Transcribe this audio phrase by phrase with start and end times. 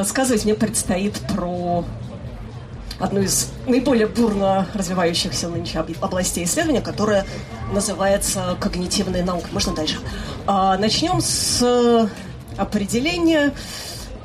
[0.00, 1.84] рассказывать мне предстоит про
[2.98, 7.24] одну из наиболее бурно развивающихся нынче областей исследования, которая
[7.72, 9.48] называется когнитивная наука.
[9.52, 9.98] Можно дальше?
[10.46, 12.10] А, начнем с
[12.56, 13.54] определения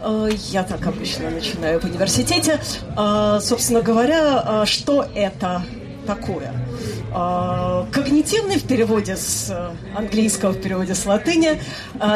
[0.05, 2.59] Э, я так обычно начинаю в университете.
[2.95, 5.63] Э, собственно говоря, э, что это
[6.05, 6.53] такое?
[7.11, 11.61] Когнитивный в переводе с английского, в переводе с латыни,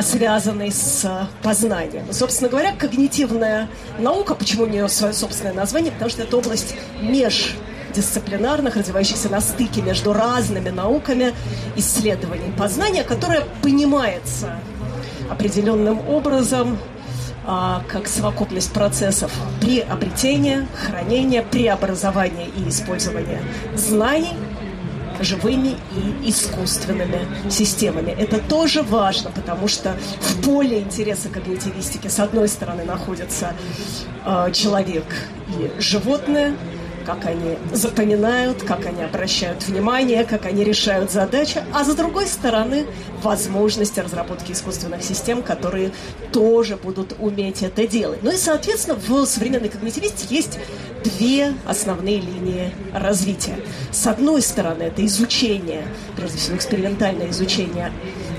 [0.02, 2.12] связанный с познанием.
[2.12, 5.92] Собственно говоря, когнитивная наука, почему у нее свое собственное название?
[5.92, 11.34] Потому что это область междисциплинарных, развивающихся на стыке между разными науками
[11.78, 14.60] исследований познания, которая понимается
[15.30, 16.78] определенным образом
[17.46, 23.42] а, как совокупность процессов приобретения, хранения, преобразования и использования
[23.76, 24.36] знаний
[25.20, 28.12] живыми и искусственными системами.
[28.12, 33.54] Это тоже важно, потому что в поле интереса когнитивистики с одной стороны находится
[34.26, 35.06] э, человек
[35.50, 36.56] и животное,
[37.10, 42.86] как они запоминают, как они обращают внимание, как они решают задачи, а с другой стороны
[43.24, 45.92] возможности разработки искусственных систем, которые
[46.32, 48.22] тоже будут уметь это делать.
[48.22, 50.60] Ну и, соответственно, в современной когнитивистике есть
[51.04, 53.56] две основные линии развития.
[53.92, 57.92] С одной стороны, это изучение, прежде всего экспериментальное изучение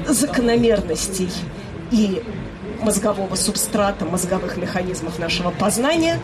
[0.06, 1.30] закономерностей
[1.90, 2.22] и
[2.82, 6.18] мозгового субстрата, мозговых механизмов нашего познания,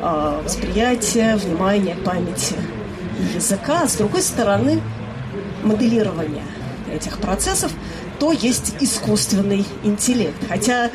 [0.00, 2.56] а, восприятия, внимания, памяти
[3.18, 3.82] и языка.
[3.84, 4.80] А с другой стороны,
[5.62, 6.44] моделирование
[6.92, 7.72] этих процессов,
[8.18, 10.36] то есть искусственный интеллект.
[10.48, 10.90] Хотя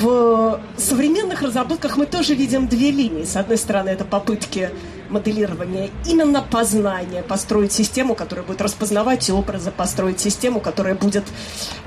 [0.00, 3.24] в современных разработках мы тоже видим две линии.
[3.24, 4.70] С одной стороны, это попытки
[5.14, 11.24] моделирования именно познания, построить систему, которая будет распознавать образы, построить систему, которая будет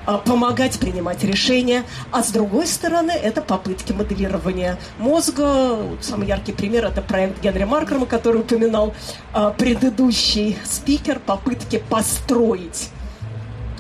[0.06, 1.84] а, помогать принимать решения.
[2.12, 5.78] А с другой стороны, это попытки моделирования мозга.
[6.02, 8.94] Самый яркий пример– это проект Генри Маркерма, который упоминал
[9.34, 12.90] а, предыдущий спикер, попытки построить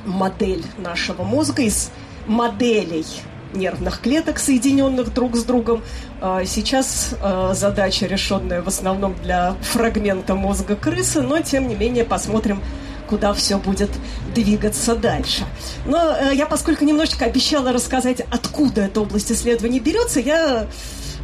[0.05, 1.91] модель нашего мозга из
[2.27, 3.05] моделей
[3.53, 5.83] нервных клеток, соединенных друг с другом.
[6.21, 12.03] А, сейчас а, задача, решенная в основном для фрагмента мозга крысы, но тем не менее
[12.03, 12.61] посмотрим,
[13.07, 13.89] куда все будет
[14.35, 15.45] двигаться дальше.
[15.85, 20.67] Но э, я, поскольку немножечко обещала рассказать, откуда эта область исследований берется, я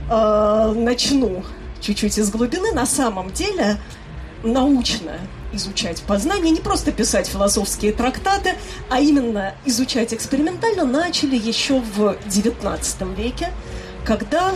[0.10, 1.44] э, начну
[1.82, 2.72] чуть-чуть из глубины.
[2.72, 3.78] На самом деле
[4.44, 5.20] научно
[5.54, 8.56] изучать познание, не просто писать философские трактаты,
[8.90, 13.52] а именно изучать экспериментально начали еще в XIX веке,
[14.06, 14.54] когда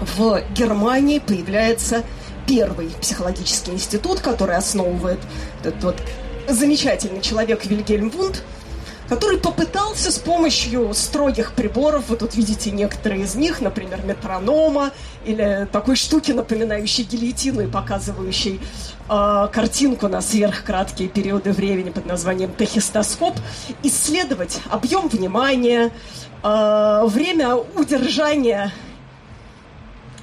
[0.00, 2.04] в Германии появляется
[2.46, 5.20] первый психологический институт, который основывает
[5.62, 5.96] этот вот
[6.48, 8.42] замечательный человек Вильгельм Вунд–
[9.08, 14.90] который попытался с помощью строгих приборов, вы тут видите некоторые из них, например, метронома
[15.24, 18.60] или такой штуки, напоминающей гильотину и показывающей
[19.08, 23.34] э, картинку на сверхкраткие периоды времени под названием тахистоскоп,
[23.82, 25.92] исследовать объем внимания,
[26.42, 28.72] э, время удержания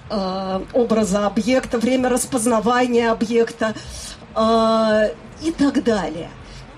[0.09, 3.75] э, образа объекта, время распознавания объекта
[4.35, 5.13] э,
[5.43, 6.29] и так далее.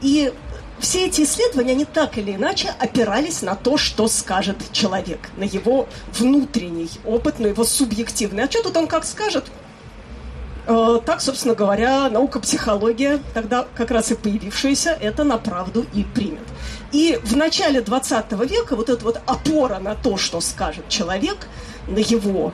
[0.02, 0.34] И
[0.84, 5.88] все эти исследования, они так или иначе опирались на то, что скажет человек, на его
[6.12, 8.44] внутренний опыт, на его субъективный.
[8.44, 9.46] А что тут он как скажет?
[10.68, 16.04] Э, так, собственно говоря, наука психология, тогда как раз и появившаяся, это на правду и
[16.04, 16.44] примет.
[16.92, 21.48] И в начале 20 века вот эта вот опора на то, что скажет человек,
[21.88, 22.52] на его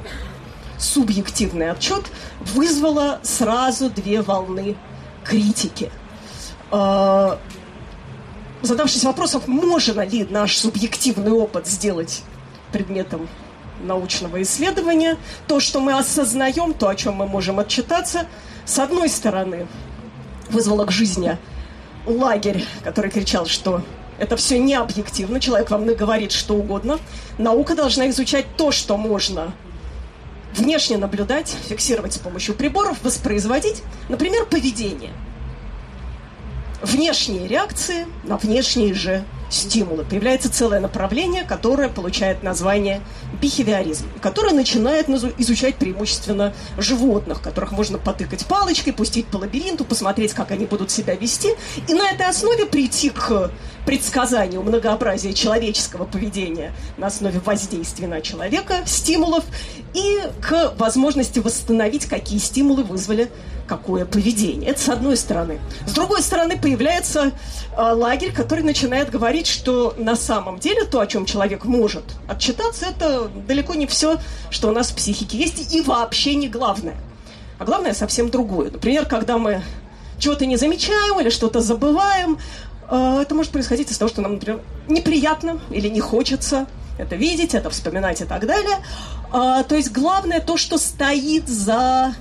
[0.78, 2.06] субъективный отчет,
[2.42, 4.78] вызвала сразу две волны
[5.24, 5.92] критики.
[6.72, 7.38] Э,
[8.62, 12.24] задавшись вопросом, можно ли наш субъективный опыт сделать
[12.72, 13.28] предметом
[13.82, 18.28] научного исследования, то, что мы осознаем, то, о чем мы можем отчитаться,
[18.66, 19.68] с одной стороны,
[20.50, 21.38] вызвало к жизни
[22.06, 23.82] лагерь, который кричал, что
[24.18, 27.00] это все не объективно, человек вам наговорит что угодно.
[27.38, 29.54] Наука должна изучать то, что можно
[30.54, 35.14] внешне наблюдать, фиксировать с помощью приборов, воспроизводить, например, поведение–
[36.82, 40.06] внешние реакции на внешние же стимулы.
[40.06, 43.02] Появляется целое направление, которое получает название
[43.42, 50.52] бихевиоризм, которое начинает изучать преимущественно животных, которых можно потыкать палочкой, пустить по лабиринту, посмотреть, как
[50.52, 51.50] они будут себя вести,
[51.88, 53.52] и на этой основе прийти к
[53.86, 59.44] предсказанию многообразия человеческого поведения на основе воздействия на человека, стимулов,
[59.94, 63.32] и к возможности восстановить, какие стимулы вызвали
[63.70, 64.72] какое поведение.
[64.72, 65.60] Это с одной стороны.
[65.86, 67.32] С другой стороны, появляется
[67.78, 72.88] э, лагерь, который начинает говорить, что на самом деле то, о чем человек может отчитаться,
[72.88, 74.18] это далеко не все,
[74.50, 76.98] что у нас в психике есть, и вообще не главное.
[77.60, 78.72] А главное совсем другое.
[78.72, 79.62] Например, когда мы
[80.18, 82.40] чего-то не замечаем или что-то забываем,
[82.90, 86.66] э, это может происходить из-за того, что нам, например, неприятно или не хочется
[86.98, 88.78] это видеть, это вспоминать и так далее.
[89.32, 92.14] Э, то есть главное то, что стоит за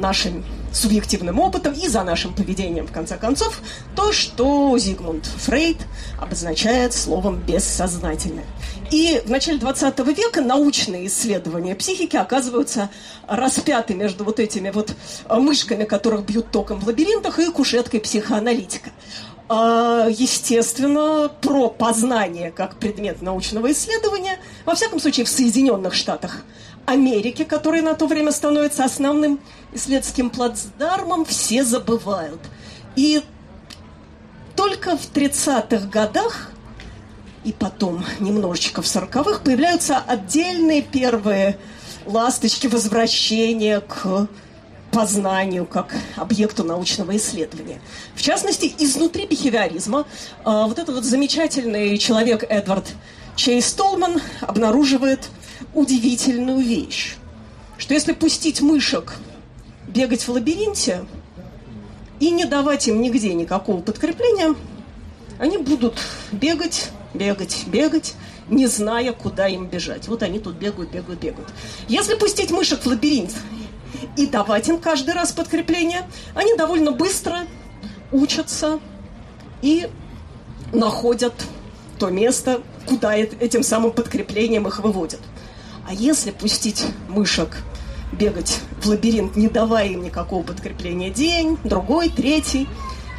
[0.00, 3.60] нашим субъективным опытом и за нашим поведением, в конце концов,
[3.96, 5.78] то, что Зигмунд Фрейд
[6.20, 8.44] обозначает словом «бессознательное».
[8.90, 12.90] И в начале 20 века научные исследования психики оказываются
[13.28, 14.94] распяты между вот этими вот
[15.28, 18.90] мышками, которых бьют током в лабиринтах, и кушеткой психоаналитика.
[19.52, 26.44] А, естественно, про познание как предмет научного исследования, во всяком случае в Соединенных Штатах
[26.86, 29.40] Америки, который на то время становится основным
[29.72, 32.40] исследовательским плацдармом, все забывают.
[32.96, 33.22] И
[34.56, 36.50] только в 30-х годах
[37.44, 41.58] и потом немножечко в 40-х появляются отдельные первые
[42.04, 44.28] ласточки возвращения к
[44.90, 47.80] познанию как объекту научного исследования.
[48.14, 50.04] В частности, изнутри бихевиоризма э,
[50.44, 52.86] вот этот вот замечательный человек Эдвард
[53.36, 55.28] Чейз Толман обнаруживает
[55.74, 57.16] удивительную вещь,
[57.78, 59.14] что если пустить мышек
[59.88, 61.04] бегать в лабиринте
[62.18, 64.54] и не давать им нигде никакого подкрепления,
[65.38, 65.98] они будут
[66.32, 68.14] бегать, бегать, бегать,
[68.48, 70.08] не зная, куда им бежать.
[70.08, 71.48] Вот они тут бегают, бегают, бегают.
[71.88, 73.32] Если пустить мышек в лабиринт
[74.16, 77.46] и давать им каждый раз подкрепление, они довольно быстро
[78.12, 78.80] учатся
[79.62, 79.88] и
[80.72, 81.34] находят
[81.98, 85.20] то место, куда этим самым подкреплением их выводят.
[85.90, 87.56] А если пустить мышек
[88.12, 92.68] бегать в лабиринт, не давая им никакого подкрепления день, другой, третий,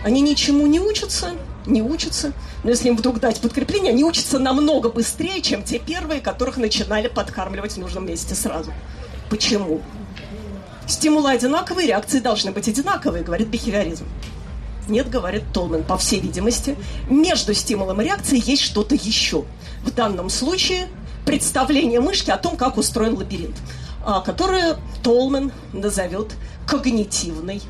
[0.05, 1.33] они ничему не учатся,
[1.65, 2.31] не учатся.
[2.63, 7.09] Но если им вдруг дать подкрепление, они учатся намного быстрее, чем те первые, которых начинали
[7.09, 8.71] подкармливать в нужном месте сразу.
[9.29, 9.81] Почему?
[10.87, 14.05] Стимулы одинаковые, реакции должны быть одинаковые, говорит бихевиоризм.
[14.87, 16.77] Нет, говорит Толмен, по всей видимости,
[17.09, 19.43] между стимулом и реакцией есть что-то еще.
[19.83, 20.87] В данном случае
[21.25, 23.55] представление мышки о том, как устроен лабиринт,
[24.05, 26.35] а, которое Толмен назовет
[26.67, 27.61] когнитивной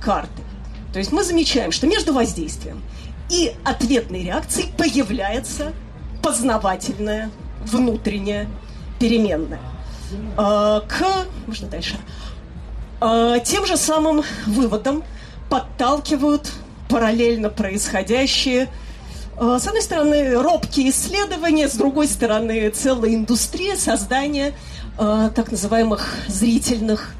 [0.00, 0.44] картой.
[0.92, 2.82] То есть мы замечаем, что между воздействием
[3.30, 5.72] и ответной реакцией появляется
[6.22, 7.30] познавательная
[7.64, 8.48] внутренняя
[8.98, 9.60] переменная.
[10.36, 11.98] А, к, можно дальше,
[13.00, 15.02] а, тем же самым выводом
[15.50, 16.52] подталкивают
[16.88, 18.68] параллельно происходящие
[19.38, 24.54] с одной стороны, робкие исследования, с другой стороны, целая индустрия создания
[24.98, 27.14] э, так называемых зрительных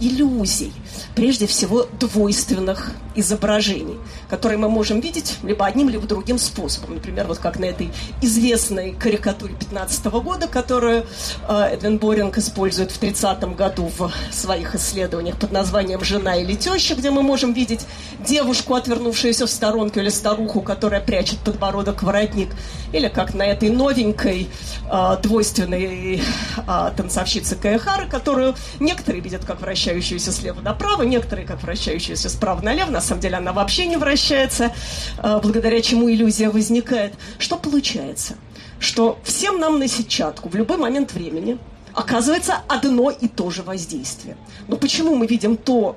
[0.00, 0.72] иллюзий,
[1.14, 3.98] прежде всего двойственных изображений,
[4.28, 6.94] которые мы можем видеть либо одним, либо другим способом.
[6.94, 7.90] Например, вот как на этой
[8.22, 11.06] известной карикатуре 15 года, которую
[11.48, 16.94] э, Эдвин Боринг использует в 30 году в своих исследованиях под названием «Жена или теща»,
[16.94, 17.86] где мы можем видеть
[18.20, 22.50] девушку, отвернувшуюся в сторонку, или старуху, которая прячет подбородок в воротник,
[22.92, 24.48] или как на этой новенькой
[24.90, 26.20] э, двойственной
[26.66, 32.90] э, танцовщице Каехары, которую некоторые видят как вращающуюся слева направо, некоторые как вращающуюся справа налево,
[32.90, 34.72] на самом деле она вообще не вращается,
[35.18, 37.14] э, благодаря чему иллюзия возникает.
[37.38, 38.36] Что получается?
[38.78, 41.58] Что всем нам на сетчатку в любой момент времени
[41.94, 44.36] оказывается одно и то же воздействие.
[44.68, 45.96] Но почему мы видим то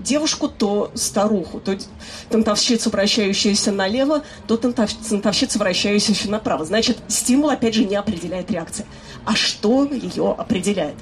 [0.00, 1.76] девушку, то старуху, то
[2.28, 6.64] танцовщицу, вращающуюся налево, то танцовщицу, вращающуюся направо.
[6.64, 8.86] Значит, стимул, опять же, не определяет реакция.
[9.24, 10.96] А что ее определяет?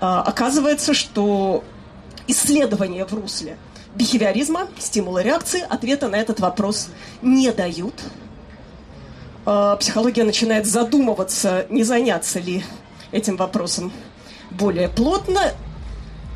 [0.00, 1.64] А, оказывается, что
[2.26, 3.56] исследования в русле
[3.94, 6.88] бихевиоризма, стимула реакции, ответа на этот вопрос
[7.20, 7.94] не дают.
[9.44, 12.64] А, психология начинает задумываться, не заняться ли
[13.10, 13.92] этим вопросом
[14.50, 15.52] более плотно,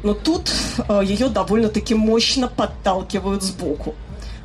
[0.02, 0.52] но тут
[0.88, 3.94] а, ее довольно-таки мощно подталкивают сбоку.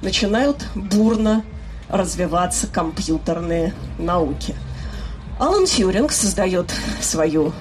[0.02, 1.44] Начинают бурно
[1.90, 4.56] развиваться компьютерные науки.
[5.40, 6.72] Алан Тьюринг создает
[7.02, 7.52] свою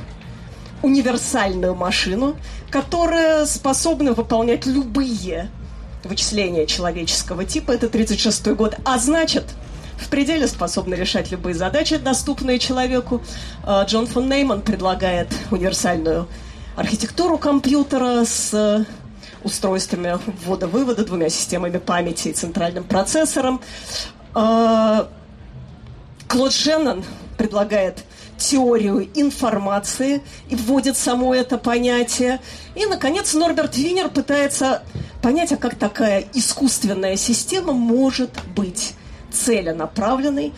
[0.82, 2.36] универсальную машину,
[2.70, 5.50] которая способна выполнять любые
[6.04, 7.72] вычисления человеческого типа.
[7.72, 8.76] Это 36 год.
[8.84, 9.44] А значит,
[9.98, 13.22] в пределе способна решать любые задачи, доступные человеку.
[13.64, 16.26] А, Джон фон Нейман предлагает универсальную
[16.76, 18.86] архитектуру компьютера с
[19.44, 23.60] устройствами ввода-вывода, двумя системами памяти и центральным процессором.
[24.34, 25.08] А,
[26.28, 27.04] Клод Шеннон
[27.36, 28.04] предлагает
[28.40, 32.40] теорию информации и вводит само это понятие.
[32.74, 34.82] И, наконец, Норберт Винер пытается
[35.22, 38.94] понять, а как такая искусственная система может быть
[39.30, 40.52] целенаправленной,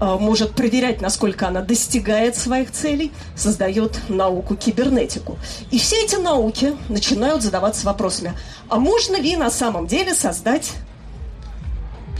[0.00, 5.38] а, может проверять, насколько она достигает своих целей, создает науку кибернетику.
[5.70, 8.32] И все эти науки начинают задаваться вопросами,
[8.68, 10.72] а можно ли на самом деле создать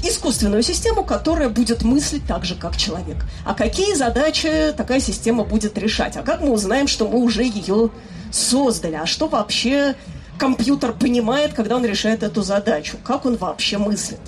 [0.03, 3.17] искусственную систему, которая будет мыслить так же, как человек.
[3.45, 6.17] А какие задачи такая система будет решать?
[6.17, 7.91] А как мы узнаем, что мы уже ее
[8.31, 8.95] создали?
[8.95, 9.95] А что вообще
[10.39, 12.97] компьютер понимает, когда он решает эту задачу?
[13.05, 14.21] Как он вообще мыслит?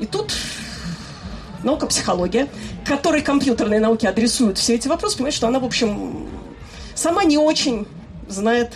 [0.00, 0.32] И тут
[1.62, 2.48] наука психология,
[2.84, 6.28] которой компьютерные науки адресуют все эти вопросы, понимает, что она, в общем,
[6.94, 7.86] сама не очень
[8.28, 8.72] знает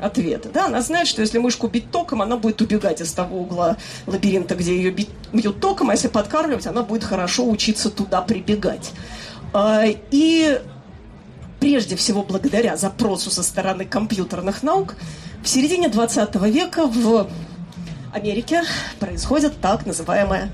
[0.00, 0.50] ответы.
[0.52, 3.76] Да, она знает, что если мышку бить током, она будет убегать из того угла
[4.06, 8.92] лабиринта, где ее бить, бьют током, а если подкармливать, она будет хорошо учиться туда прибегать.
[9.52, 10.60] А, и
[11.60, 14.96] прежде всего благодаря запросу со стороны компьютерных наук
[15.42, 17.28] в середине 20 века в
[18.12, 18.62] Америке
[18.98, 20.50] происходит так называемая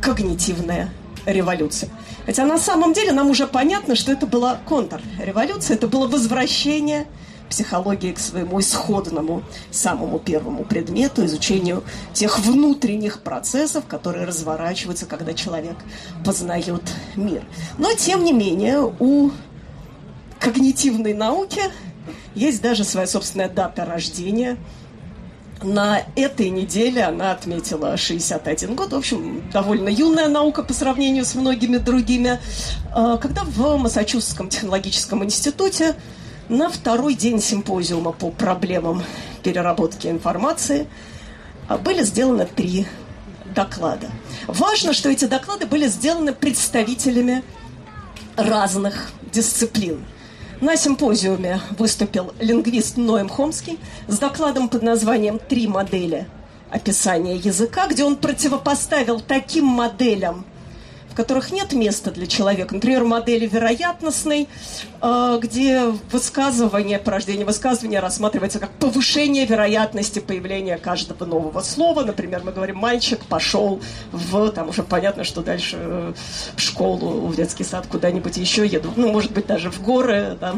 [0.00, 0.90] когнитивная
[1.24, 1.90] революция.
[2.24, 7.06] Хотя на самом деле нам уже понятно, что это была контрреволюция, это было возвращение
[7.48, 15.76] психологии к своему исходному, самому первому предмету, изучению тех внутренних процессов, которые разворачиваются, когда человек
[16.24, 16.82] познает
[17.14, 17.42] мир.
[17.78, 19.30] Но, тем не менее, у
[20.38, 21.62] когнитивной науки
[22.34, 24.56] есть даже своя собственная дата рождения–
[25.62, 28.92] на этой неделе она отметила 61 год.
[28.92, 32.38] В общем, довольно юная наука по сравнению с многими другими.
[32.94, 35.94] А, когда в Массачусетском технологическом институте
[36.48, 39.02] на второй день симпозиума по проблемам
[39.42, 40.86] переработки информации
[41.68, 42.86] а, были сделаны три
[43.54, 44.08] доклада.
[44.46, 47.42] Важно, что эти доклады были сделаны представителями
[48.36, 50.04] разных дисциплин–
[50.60, 56.26] на симпозиуме выступил лингвист Ноем Хомский с докладом под названием «Три модели
[56.70, 60.46] описания языка», где он противопоставил таким моделям–
[61.16, 62.74] которых нет места для человека.
[62.74, 64.48] Например, модели вероятностной,
[65.00, 72.04] э, где высказывание, порождение высказывания рассматривается как повышение вероятности появления каждого нового слова.
[72.04, 73.80] Например, мы говорим «мальчик пошел
[74.12, 76.12] в...» Там уже понятно, что дальше э,
[76.54, 78.92] в школу, в детский сад, куда-нибудь еще еду.
[78.96, 80.54] Ну, может быть, даже в горы, да,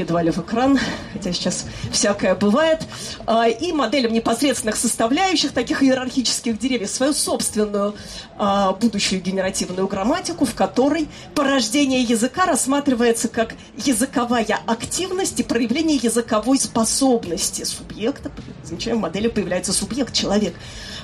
[0.00, 0.78] едва ли в экран,
[1.12, 2.86] хотя сейчас всякое бывает,
[3.26, 7.94] а, и моделям непосредственных составляющих таких иерархических деревьев свою собственную
[8.36, 16.58] а, будущую генеративную грамматику, в которой порождение языка рассматривается как языковая активность и проявление языковой
[16.58, 18.30] способности субъекта.
[18.64, 20.54] Замечаем, в модели появляется субъект, человек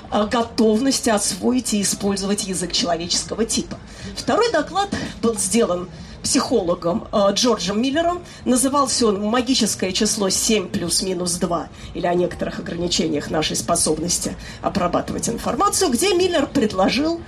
[0.09, 3.77] а, готовности освоить и использовать язык человеческого типа.
[4.15, 4.89] Второй доклад
[5.21, 5.89] был сделан
[6.23, 8.23] психологом э, Джорджем Миллером.
[8.45, 15.91] Назывался он «Магическое число 7 плюс-минус 2» или о некоторых ограничениях нашей способности обрабатывать информацию,
[15.91, 17.21] где Миллер предложил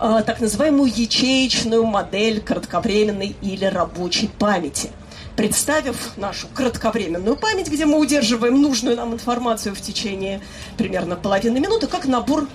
[0.00, 4.90] э, так называемую ячеечную модель кратковременной или рабочей памяти–
[5.36, 10.40] представив нашу кратковременную память, где мы удерживаем нужную нам информацию в течение
[10.76, 12.48] примерно половины минуты, как набор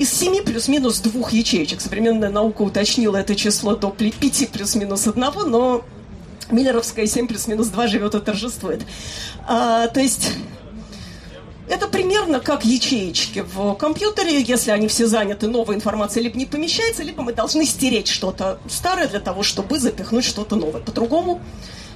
[0.00, 1.82] из 7 плюс-минус двух ячеечек.
[1.82, 5.84] Современная наука уточнила это число до 5 плюс-минус одного, но
[6.50, 8.80] Миллеровская 7 плюс-минус 2 живет и торжествует.
[9.46, 10.30] А, то есть
[11.68, 14.40] это примерно как ячеечки в компьютере.
[14.40, 19.06] Если они все заняты, новая информация либо не помещается, либо мы должны стереть что-то старое
[19.06, 20.80] для того, чтобы запихнуть что-то новое.
[20.80, 21.42] По-другому,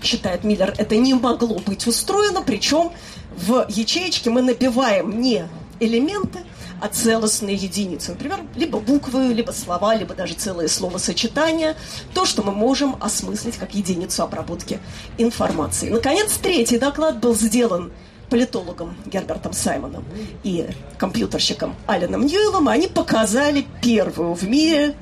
[0.03, 2.43] считает Миллер, это не могло быть устроено.
[2.43, 2.93] Причем
[3.35, 5.49] в ячеечке мы набиваем не
[5.81, 6.41] элементы,
[6.85, 8.11] а целостные единицы.
[8.11, 11.77] Например, либо буквы, либо слова, либо даже целые словосочетания.
[12.13, 14.79] То, что мы можем осмыслить как единицу обработки
[15.17, 15.89] информации.
[15.89, 17.91] Наконец, третий доклад был сделан
[18.29, 20.05] политологом Гербертом Саймоном
[20.43, 20.67] и
[20.99, 22.69] компьютерщиком Аленом Ньюэллом.
[22.69, 24.95] Они показали первую в мире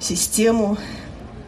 [0.00, 0.76] систему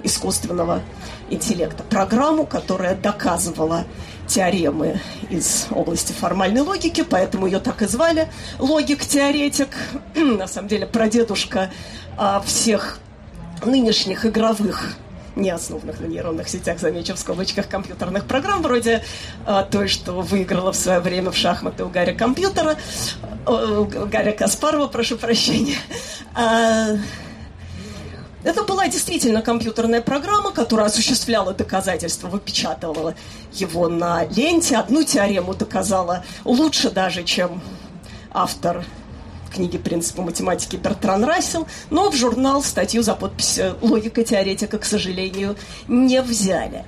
[0.02, 0.80] искусственного
[1.28, 1.82] интеллекта.
[1.82, 3.84] Программу, которая доказывала
[4.26, 5.00] теоремы
[5.30, 8.28] из области формальной логики, поэтому ее так и звали
[8.58, 9.70] логик-теоретик.
[10.14, 11.70] На самом деле прадедушка
[12.16, 12.98] а, всех
[13.64, 14.96] нынешних игровых
[15.36, 19.02] не основанных на нейронных сетях, замечу в скобочках, компьютерных программ, вроде
[19.46, 22.76] а, той, что выиграла в свое время в шахматы у Гарри Компьютера,
[23.46, 25.76] у Гарри Каспарова, прошу прощения.
[26.34, 26.96] А,
[28.44, 33.14] это была действительно компьютерная программа, которая осуществляла доказательства, выпечатывала
[33.52, 34.76] его на ленте.
[34.76, 37.62] Одну теорему доказала лучше даже, чем
[38.32, 38.84] автор
[39.54, 45.56] книги «Принципы математики» Бертран Рассел, но в журнал статью за подписью «Логика теоретика», к сожалению,
[45.86, 46.84] не взяли.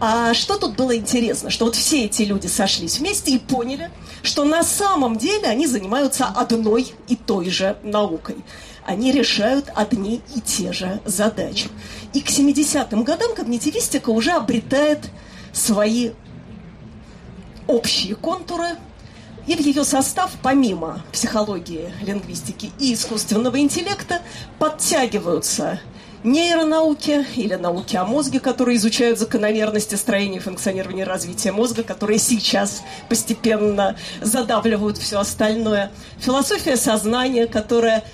[0.00, 1.50] А что тут было интересно?
[1.50, 3.90] Что вот все эти люди сошлись вместе и поняли,
[4.22, 8.36] что на самом деле они занимаются одной и той же наукой.
[8.86, 11.68] Они решают одни и те же задачи.
[12.12, 15.10] И к 70-м годам когнитивистика уже обретает
[15.52, 16.10] свои
[17.66, 18.76] общие контуры,
[19.46, 24.20] и в ее состав, помимо психологии, лингвистики и искусственного интеллекта,
[24.58, 25.80] подтягиваются
[26.22, 32.82] нейронауки или науки о мозге, которые изучают закономерности строения и функционирования развития мозга, которые сейчас
[33.10, 35.92] постепенно задавливают все остальное.
[36.18, 38.04] Философия сознания, которая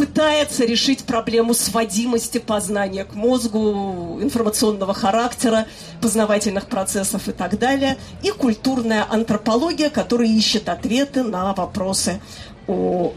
[0.00, 5.66] пытается решить проблему сводимости познания к мозгу, информационного характера,
[6.00, 12.18] познавательных процессов и так далее, и культурная антропология, которая ищет ответы на вопросы
[12.66, 13.12] о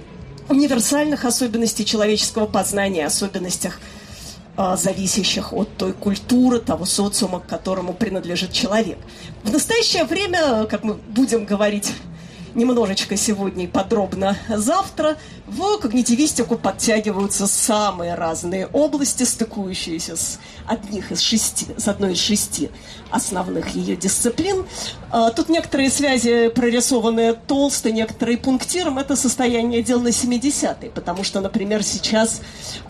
[0.50, 3.80] универсальных особенностях человеческого познания, особенностях
[4.58, 8.98] а, зависящих от той культуры, того социума, к которому принадлежит человек.
[9.44, 11.94] В настоящее время, как мы будем говорить
[12.56, 15.18] немножечко сегодня и подробно завтра,
[15.48, 22.70] в когнитивистику подтягиваются самые разные области, стыкующиеся с одних из шести, с одной из шести
[23.12, 24.66] основных ее дисциплин.
[25.12, 28.98] А, тут некоторые связи прорисованы толсто, некоторые пунктиром.
[28.98, 32.42] Это состояние дел на 70-е, потому что, например, сейчас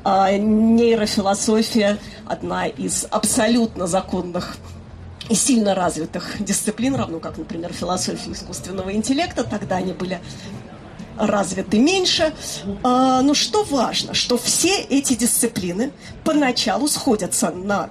[0.03, 4.57] а, нейрофилософия одна из абсолютно законных
[5.29, 10.19] и сильно развитых дисциплин, равно как, например, философия искусственного интеллекта, тогда они были
[11.17, 12.33] развиты меньше.
[12.83, 15.91] А, но что важно, что все эти дисциплины
[16.23, 17.89] поначалу сходятся на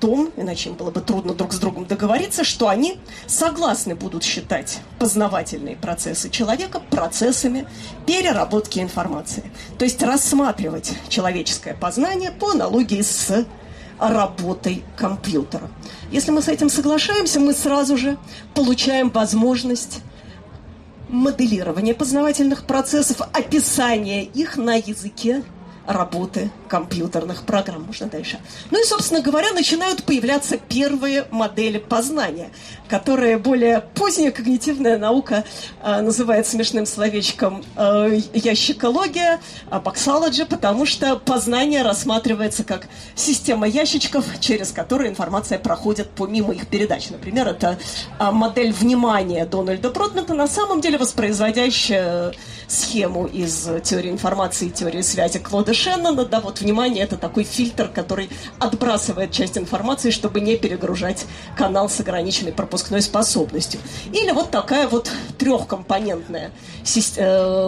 [0.00, 4.80] том, иначе им было бы трудно друг с другом договориться, что они согласны будут считать
[4.98, 7.66] познавательные процессы человека процессами
[8.06, 9.44] переработки информации.
[9.78, 13.46] То есть рассматривать человеческое познание по аналогии с
[13.98, 15.70] работой компьютера.
[16.10, 18.16] Если мы с этим соглашаемся, мы сразу же
[18.54, 20.00] получаем возможность
[21.08, 25.42] моделирования познавательных процессов, описания их на языке
[25.86, 27.84] работы компьютерных программ.
[27.84, 28.38] Можно дальше.
[28.70, 32.50] Ну и, собственно говоря, начинают появляться первые модели познания,
[32.88, 35.44] которые более поздняя когнитивная наука
[35.82, 44.24] э, называет смешным словечком э, ящикология, э, боксологи, потому что познание рассматривается как система ящичков,
[44.40, 47.10] через которые информация проходит помимо их передач.
[47.10, 47.78] Например, это
[48.18, 52.32] э, модель внимания Дональда Бродмента, на самом деле воспроизводящая
[52.66, 56.24] схему из теории информации и теории связи Клода Шеннона.
[56.24, 62.00] Да, вот, внимание, это такой фильтр, который отбрасывает часть информации, чтобы не перегружать канал с
[62.00, 63.80] ограниченной пропускной способностью.
[64.12, 66.50] Или вот такая вот трехкомпонентная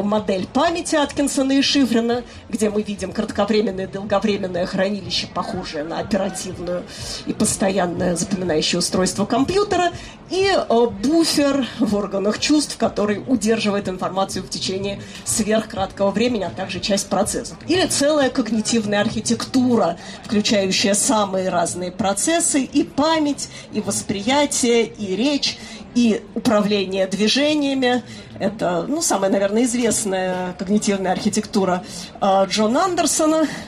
[0.05, 6.83] модель памяти Аткинсона и Шифрина, где мы видим кратковременное и долговременное хранилище, похожее на оперативную
[7.27, 9.93] и постоянное запоминающее устройство компьютера,
[10.31, 16.81] и э, буфер в органах чувств, который удерживает информацию в течение сверхкраткого времени, а также
[16.81, 17.57] часть процессов.
[17.69, 25.59] Или целая когнитивная архитектура, включающая самые разные процессы, и память, и восприятие, и речь,
[25.97, 28.05] и управление движениями.
[28.39, 31.83] Это, ну, самая, наверное, известная когнитивная архитектура
[32.21, 33.49] э, Джона Андерсона–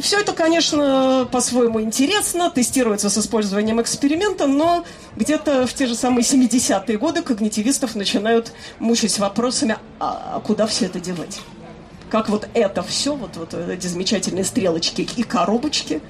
[0.00, 4.84] все это, конечно, по-своему интересно, тестируется с использованием эксперимента, но
[5.16, 10.86] где-то в те же самые 70-е годы когнитивистов начинают мучить вопросами, а, а куда все
[10.86, 11.40] это девать?
[12.08, 16.00] Как вот это все, вот, вот эти замечательные стрелочки и коробочки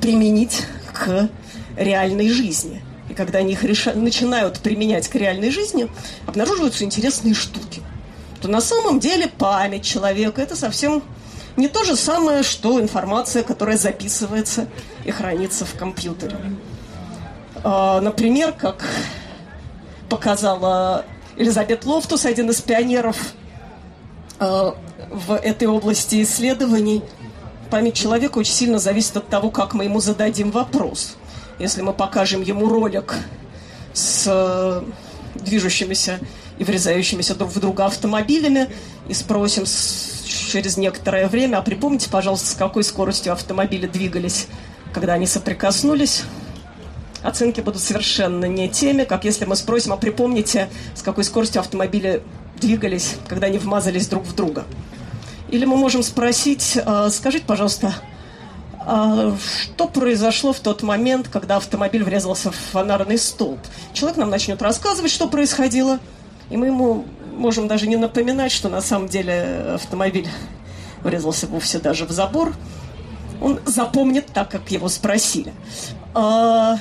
[0.00, 1.28] применить к
[1.76, 2.82] реальной жизни?
[3.20, 3.92] Когда они их реша...
[3.92, 5.90] начинают применять к реальной жизни,
[6.26, 7.82] обнаруживаются интересные штуки.
[8.40, 11.02] То на самом деле память человека– это совсем
[11.58, 14.68] не то же самое, что информация, которая записывается
[15.04, 16.34] и хранится в компьютере.
[17.62, 18.86] А, например, как
[20.08, 21.04] показала
[21.36, 23.34] Элизабет Лофтус, один из пионеров
[24.38, 24.74] а,
[25.10, 27.02] в этой области исследований,
[27.68, 31.18] память человека очень сильно зависит от того, как мы ему зададим вопрос.
[31.60, 33.14] Если мы покажем ему ролик
[33.92, 34.82] с э,
[35.34, 36.18] движущимися
[36.58, 38.68] и врезающимися друг в друга автомобилями
[39.08, 39.66] и спросим,
[40.24, 41.58] через некоторое время.
[41.58, 44.46] А припомните, пожалуйста, с какой скоростью автомобили двигались,
[44.94, 46.22] когда они соприкоснулись.
[47.22, 52.22] Оценки будут совершенно не теми, как если мы спросим, а припомните, с какой скоростью автомобили
[52.58, 54.64] двигались, когда они вмазались друг в друга.
[55.50, 57.94] Или мы можем спросить, «А, скажите, пожалуйста,
[58.84, 63.60] что произошло в тот момент, когда автомобиль врезался в фонарный столб?
[63.92, 65.98] Человек нам начнет рассказывать, что происходило,
[66.48, 70.28] и мы ему можем даже не напоминать, что на самом деле автомобиль
[71.02, 72.54] врезался вовсе даже в забор.
[73.40, 75.52] Он запомнит так, как его спросили.
[76.14, 76.78] А,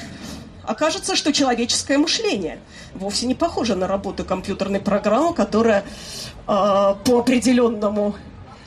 [0.64, 2.60] окажется, что человеческое мышление
[2.94, 5.86] вовсе не похоже на работу компьютерной программы, которая
[6.48, 8.16] а, по определенному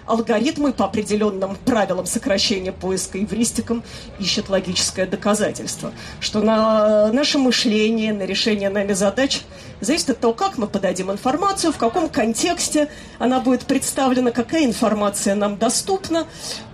[0.07, 3.83] алгоритмы по определенным правилам сокращения поиска эвристикам
[4.19, 9.43] ищет логическое доказательство, что на наше мышление, на решение нами задач
[9.81, 12.89] зависит от того, как мы подадим информацию, в каком контексте
[13.19, 16.27] она будет представлена, какая информация нам доступна,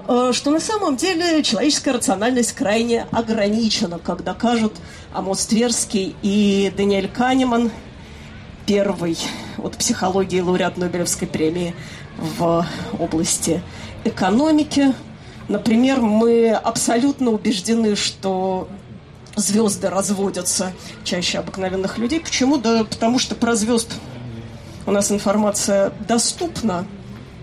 [0.06, 4.74] э, что на самом деле человеческая рациональность крайне ограничена, как докажут
[5.12, 7.70] Амос Тверский и Даниэль Канеман,
[8.66, 9.16] первый
[9.56, 11.74] от психологии лауреат Нобелевской премии
[12.18, 12.66] в
[12.98, 13.62] области
[14.04, 14.94] экономики.
[15.48, 18.68] Например, мы абсолютно убеждены, что
[19.37, 20.72] звезды разводятся
[21.04, 22.20] чаще обыкновенных людей.
[22.20, 22.59] Почему?
[22.59, 23.94] Да потому что про звезд
[24.87, 26.87] у нас информация доступна.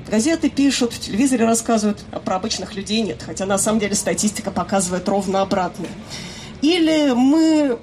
[0.08, 3.24] Газеты пишут, в телевизоре рассказывают, а про обычных людей нет.
[3.26, 5.90] Хотя на самом деле статистика показывает ровно обратное.
[6.62, 7.80] Или мы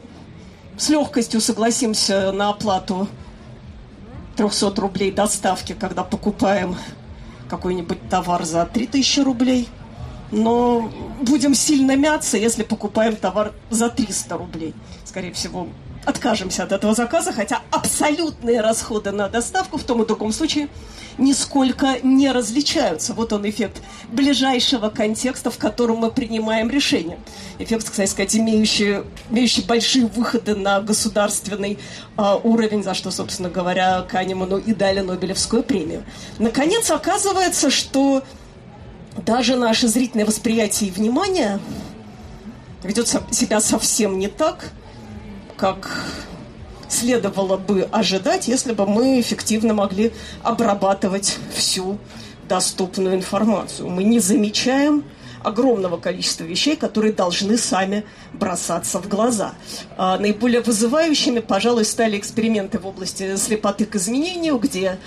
[0.78, 3.08] с легкостью согласимся на оплату
[4.36, 6.76] 300 рублей доставки, когда покупаем
[7.48, 9.68] какой-нибудь товар за 3000 рублей.
[10.30, 10.90] Но
[11.20, 14.74] будем сильно мяться, если покупаем товар за 300 рублей.
[15.04, 15.68] Скорее всего,
[16.04, 20.68] откажемся от этого заказа, хотя абсолютные расходы на доставку в том и другом случае
[21.18, 23.14] нисколько не различаются.
[23.14, 27.18] Вот он эффект ближайшего контекста, в котором мы принимаем решение.
[27.58, 31.78] Эффект, кстати сказать, имеющий, имеющий большие выходы на государственный
[32.16, 36.02] э, уровень, за что, собственно говоря, Канеману и дали Нобелевскую премию.
[36.38, 38.24] Наконец, оказывается, что
[39.24, 41.60] даже наше зрительное восприятие и внимание
[42.82, 44.70] ведет себя совсем не так–
[45.62, 45.88] как
[46.88, 51.98] следовало бы ожидать, если бы мы эффективно могли обрабатывать всю
[52.48, 53.88] доступную информацию.
[53.88, 55.04] Мы не замечаем
[55.44, 59.52] огромного количества вещей, которые должны сами бросаться в глаза.
[59.96, 64.98] А наиболее вызывающими, пожалуй, стали эксперименты в области слепоты к изменению, где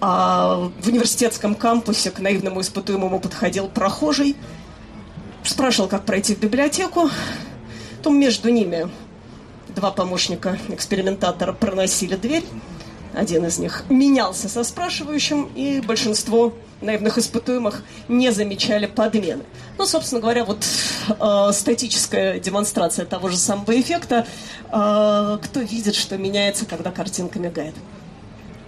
[0.00, 4.34] а, в университетском кампусе к наивному испытуемому подходил прохожий,
[5.44, 7.08] спрашивал, как пройти в библиотеку,
[8.02, 8.90] то между ними
[9.74, 12.44] два помощника экспериментатора проносили дверь.
[13.14, 19.42] Один из них менялся со спрашивающим, и большинство наивных испытуемых не замечали подмены.
[19.78, 20.64] Ну, собственно говоря, вот
[21.08, 24.26] э, статическая демонстрация того же самого эффекта.
[24.72, 27.74] Э, кто видит, что меняется, когда картинка мигает?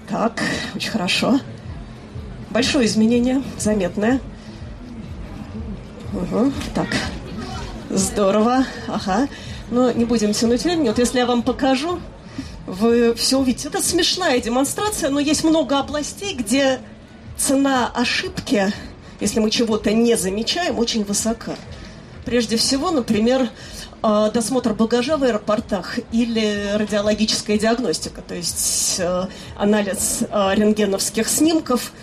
[0.08, 0.42] Так,
[0.74, 1.40] очень хорошо.
[2.50, 4.20] Большое изменение, заметное.
[6.12, 6.88] Угу, так,
[7.88, 9.28] здорово, ага.
[9.72, 10.88] Но не будем тянуть времени.
[10.88, 11.98] Вот если я вам покажу,
[12.66, 13.68] вы все увидите.
[13.68, 16.78] Это смешная демонстрация, но есть много областей, где
[17.38, 18.70] цена ошибки,
[19.18, 21.54] если мы чего-то не замечаем, очень высока.
[22.26, 23.48] Прежде всего, например,
[24.02, 31.92] э, досмотр багажа в аэропортах или радиологическая диагностика, то есть э, анализ э, рентгеновских снимков–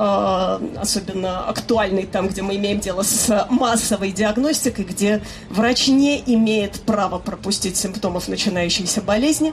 [0.00, 7.18] особенно актуальный там, где мы имеем дело с массовой диагностикой, где врач не имеет права
[7.18, 9.52] пропустить симптомов начинающейся болезни.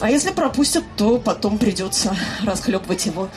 [0.00, 3.28] А если пропустят, то потом придется расхлебывать его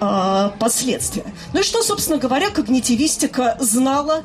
[0.00, 1.24] э, последствия.
[1.52, 4.22] Ну и что, собственно говоря, когнитивистика знала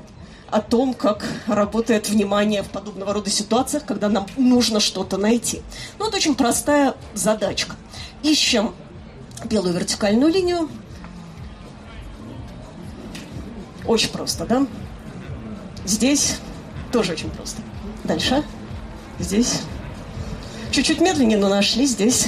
[0.50, 5.62] о том, как работает внимание в подобного рода ситуациях, когда нам нужно что-то найти.
[6.00, 7.76] Ну, это очень простая задачка.
[8.24, 8.74] Ищем
[9.46, 10.70] белую вертикальную линию.
[13.86, 14.68] Очень просто, да?
[15.86, 16.38] Здесь
[16.92, 17.62] тоже очень просто.
[18.04, 18.44] Дальше.
[19.20, 19.62] Здесь.
[20.72, 22.28] Чуть-чуть медленнее, но нашли здесь.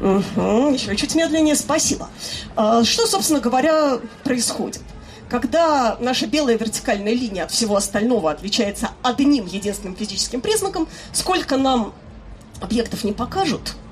[0.00, 2.08] Угу, еще чуть медленнее, спасибо.
[2.54, 4.82] А, что, собственно говоря, происходит?
[5.30, 11.94] Когда наша белая вертикальная линия от всего остального отличается одним единственным физическим признаком, сколько нам
[12.60, 13.74] объектов не покажут–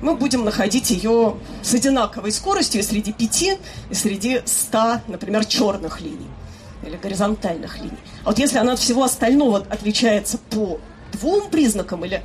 [0.00, 3.58] мы будем находить ее с одинаковой скоростью и среди пяти,
[3.90, 6.28] и среди ста, например, черных линий
[6.82, 7.98] или горизонтальных линий.
[8.24, 10.80] А вот если она от всего остального отличается по
[11.12, 12.22] двум признакам или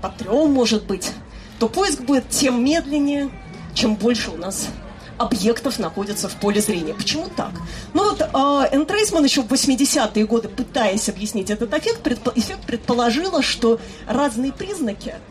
[0.00, 1.10] по трем, может быть,
[1.58, 3.30] то поиск будет тем медленнее,
[3.74, 4.68] чем больше у нас
[5.18, 6.94] объектов находится в поле зрения.
[6.94, 7.52] Почему так?
[7.94, 12.64] Ну вот э, Энн Трейсман еще в 80-е годы, пытаясь объяснить этот эффект, предпо- эффект
[12.66, 15.14] предположила, что разные признаки–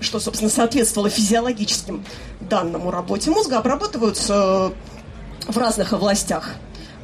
[0.00, 2.04] что, собственно, соответствовало физиологическим
[2.40, 4.72] данным о работе мозга, обрабатываются
[5.46, 6.54] в разных областях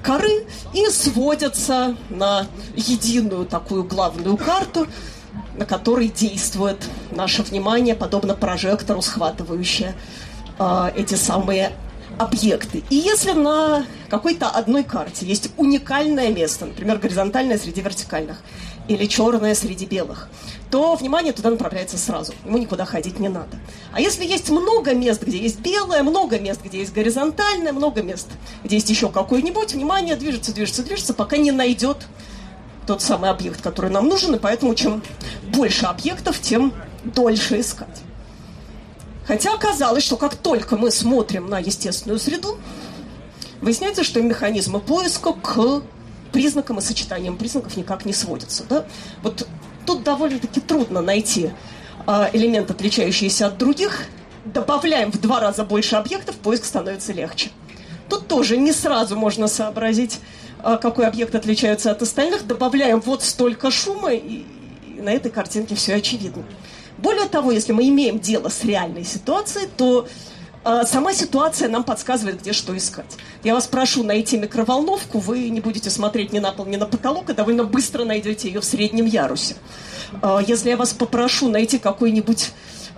[0.02, 4.86] коры и сводятся на единую такую главную карту,
[5.56, 6.78] на который действует
[7.10, 9.94] наше внимание, подобно прожектору, схватывающее
[10.58, 11.72] э, эти самые
[12.18, 12.84] объекты.
[12.88, 18.38] И если на какой-то одной карте есть уникальное место, например, горизонтальное среди вертикальных,
[18.88, 20.28] или черное среди белых,
[20.70, 22.34] то внимание туда направляется сразу.
[22.44, 23.58] Ему никуда ходить не надо.
[23.92, 28.28] А если есть много мест, где есть белое, много мест, где есть горизонтальное, много мест,
[28.64, 32.06] где есть еще какое-нибудь, внимание движется, движется, движется, пока не найдет
[32.86, 35.02] тот самый объект, который нам нужен, и поэтому чем
[35.52, 36.72] больше объектов, тем
[37.04, 38.02] дольше искать.
[39.26, 42.58] Хотя оказалось, что как только мы смотрим на естественную среду,
[43.60, 45.82] выясняется, что механизмы поиска к
[46.36, 48.64] признакам и сочетаниям признаков никак не сводятся.
[48.68, 48.84] Да?
[49.22, 49.48] Вот
[49.86, 51.50] тут довольно-таки трудно найти
[52.06, 54.02] э, элемент, отличающийся от других.
[54.44, 57.48] Добавляем в два раза больше объектов, поиск становится легче.
[58.10, 60.20] Тут тоже не сразу можно сообразить,
[60.62, 62.46] э, какой объект отличается от остальных.
[62.46, 64.44] Добавляем вот столько шума, и,
[64.98, 66.44] на этой картинке все очевидно.
[66.98, 70.06] Более того, если мы имеем дело с реальной ситуацией, то
[70.84, 73.16] сама ситуация нам подсказывает, где что искать.
[73.44, 77.30] Я вас прошу найти микроволновку, вы не будете смотреть ни на пол, ни на потолок,
[77.30, 79.56] и довольно быстро найдете ее в среднем ярусе.
[80.22, 82.52] Э, если я вас попрошу найти какой-нибудь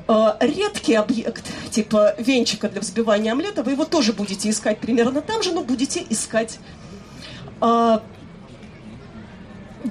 [0.08, 5.42] э, редкий объект, типа венчика для взбивания омлета, вы его тоже будете искать примерно там
[5.42, 6.58] же, но будете искать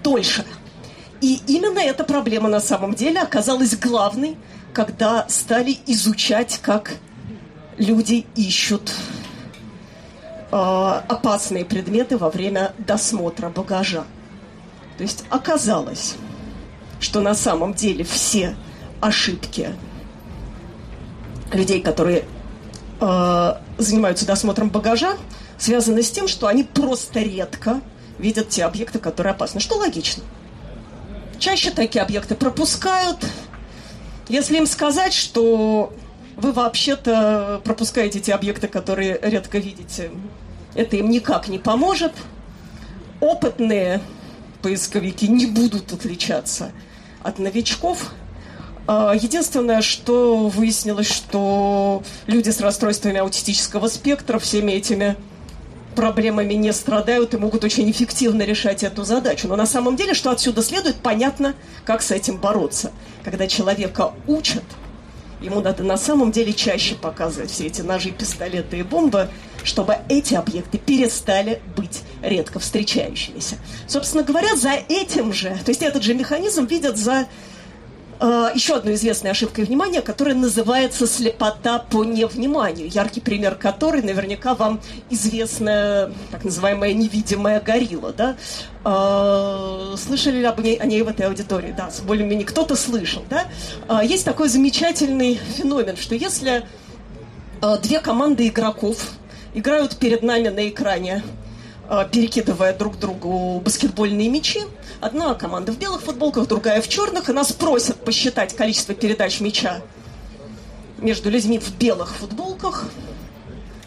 [0.04, 0.46] дольше.
[1.22, 4.38] И именно эта проблема на самом деле оказалась главной,
[4.74, 6.94] когда стали изучать, как
[7.78, 8.94] люди ищут
[10.52, 14.04] э, опасные предметы во время досмотра багажа.
[14.98, 16.16] То есть оказалось,
[17.00, 18.56] что на самом деле все
[19.00, 19.76] ошибки
[21.54, 22.26] людей, которые
[23.00, 25.18] э, занимаются досмотром багажа,
[25.58, 27.82] связаны с тем, что они просто редко
[28.18, 29.60] видят те объекты, которые опасны.
[29.60, 30.24] Что логично.
[31.40, 33.20] Чаще такие объекты пропускают.
[34.28, 35.94] Если им сказать, что
[36.38, 40.12] вы вообще-то пропускаете те объекты, которые редко видите,
[40.76, 42.14] это им никак не поможет.
[43.20, 44.02] Опытные
[44.62, 46.72] поисковики не будут отличаться
[47.24, 48.14] от новичков.
[48.86, 55.18] А, единственное, что выяснилось, что люди с расстройствами аутистического спектра всеми этими
[55.96, 59.48] проблемами не страдают и могут очень эффективно решать эту задачу.
[59.48, 62.92] Но на самом деле, что отсюда следует, понятно, как с этим бороться.
[63.24, 64.64] Когда человека учат,
[65.42, 69.30] ему надо на самом деле чаще показывать все эти ножи, пистолеты и бомбы,
[69.64, 73.56] чтобы эти объекты перестали быть редко встречающимися.
[73.88, 77.28] Собственно говоря, за этим же, то есть этот же механизм видят за
[78.20, 82.90] еще одной известной ошибкой внимания, которая называется слепота по невниманию.
[82.90, 88.14] Яркий пример которой наверняка вам известная так называемая невидимая горилла.
[88.14, 88.36] Да?
[88.84, 91.74] Uh, слышали ли об ней, о ней в этой аудитории?
[91.78, 93.24] Да, более-менее кто-то слышал.
[93.30, 93.46] Да?
[93.88, 96.66] Uh, есть такой замечательный феномен, что если
[97.82, 99.12] две команды игроков
[99.54, 101.24] играют перед нами на экране
[102.12, 104.62] перекидывая друг другу баскетбольные мячи.
[105.00, 109.82] Одна команда в белых футболках, другая в черных, и нас просят посчитать количество передач мяча
[110.98, 112.86] между людьми в белых футболках.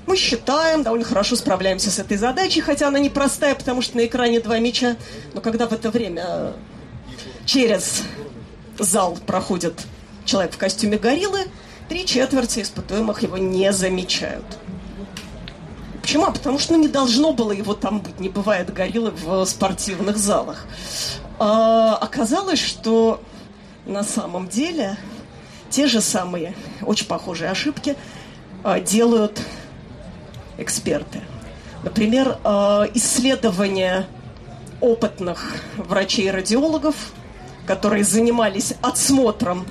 [0.06, 4.40] Мы считаем, довольно хорошо справляемся с этой задачей, хотя она непростая, потому что на экране
[4.40, 4.96] два мяча.
[5.34, 6.54] Но когда в это время
[7.44, 8.02] через
[8.78, 9.74] зал проходит
[10.24, 11.40] человек в костюме гориллы,
[11.88, 14.44] три четверти испытуемых его не замечают.
[16.11, 16.25] Почему?
[16.25, 18.18] А потому что ну, не должно было его там быть.
[18.18, 20.66] Не бывает гориллы в спортивных залах.
[21.38, 23.20] А, оказалось, что
[23.87, 24.96] на самом деле
[25.68, 27.94] те же самые, очень похожие ошибки
[28.64, 29.40] а, делают
[30.59, 31.20] эксперты.
[31.85, 34.09] Например, а, исследования
[34.81, 36.96] опытных врачей-радиологов,
[37.68, 39.64] которые занимались отсмотром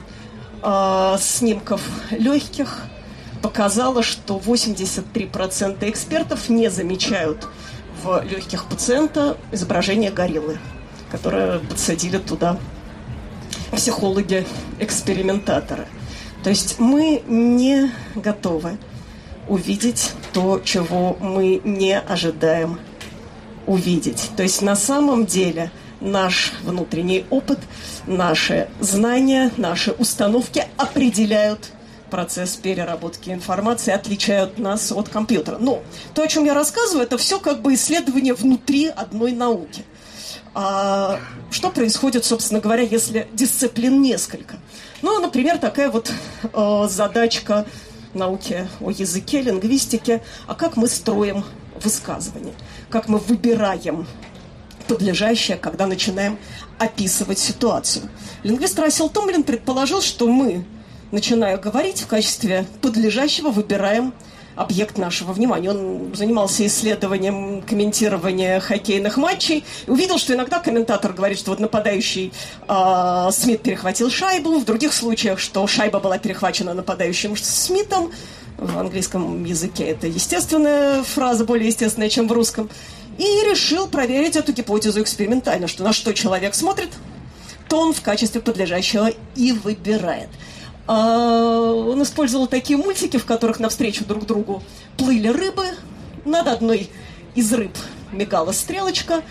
[0.62, 2.84] а, снимков легких–
[3.41, 7.47] показала, что 83% экспертов не замечают
[8.04, 10.60] в легких пациента изображение гориллы,
[11.12, 12.58] которое подсадили туда
[13.71, 15.88] психологи-экспериментаторы.
[16.43, 18.78] То есть мы не готовы
[19.47, 22.80] увидеть то, чего мы не ожидаем
[23.67, 24.32] увидеть.
[24.38, 25.71] То есть на самом деле
[26.02, 27.60] наш внутренний опыт,
[28.08, 31.71] наши знания, наши установки определяют
[32.09, 35.57] процесс переработки информации отличают нас от компьютера.
[35.57, 39.85] Но то, о чем я рассказываю, это все как бы исследование внутри одной науки.
[40.53, 41.19] А
[41.51, 44.55] что происходит, собственно говоря, если дисциплин несколько?
[45.01, 46.11] Ну, например, такая вот
[46.53, 47.65] э, задачка
[48.13, 51.45] науки о языке, лингвистике, а как мы строим
[51.81, 52.53] высказывание,
[52.89, 54.07] как мы выбираем
[54.87, 56.37] подлежащее, когда начинаем
[56.79, 58.09] описывать ситуацию.
[58.43, 60.65] Лингвист Рассел Томлин предположил, что мы,
[61.11, 64.13] начиная говорить, в качестве подлежащего выбираем
[64.59, 65.71] объект нашего внимания.
[65.71, 72.33] Он занимался исследованием комментирования хоккейных матчей увидел, что иногда комментатор говорит, что вот нападающий
[72.67, 78.11] э, Смит перехватил шайбу, в других случаях, что шайба была перехвачена нападающим Смитом.
[78.57, 82.69] В английском языке это естественная фраза, более естественная, чем в русском.
[83.17, 86.89] И решил проверить эту гипотезу экспериментально, что на что человек смотрит,
[87.69, 90.27] то он в качестве подлежащего и выбирает.
[90.91, 94.63] А, он использовал такие мультики, в которых навстречу друг другу
[94.97, 95.67] плыли рыбы.
[96.25, 96.89] Над одной
[97.36, 97.78] из рыб
[98.12, 99.21] мигала стрелочка,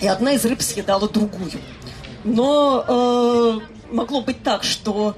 [0.00, 1.60] и одна из рыб съедала другую.
[2.22, 5.16] Но э, могло быть так, что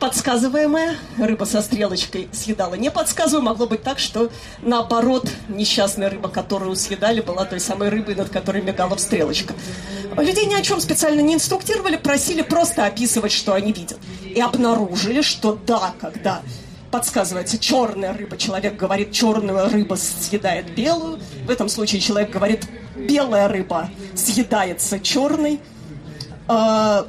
[0.00, 4.30] подсказываемая рыба со стрелочкой съедала не подсказывая, могло быть так, что
[4.62, 9.54] наоборот несчастная рыба, которую съедали, была той самой рыбой, над которой мигала стрелочка.
[10.16, 13.98] Людей ни о чем специально не инструктировали, просили просто описывать, что они видят.
[14.24, 16.42] И обнаружили, что да, когда
[16.90, 21.18] подсказывается черная рыба, человек говорит, черная рыба съедает белую.
[21.46, 25.60] В этом случае человек говорит, белая рыба съедается черной.
[26.46, 27.06] А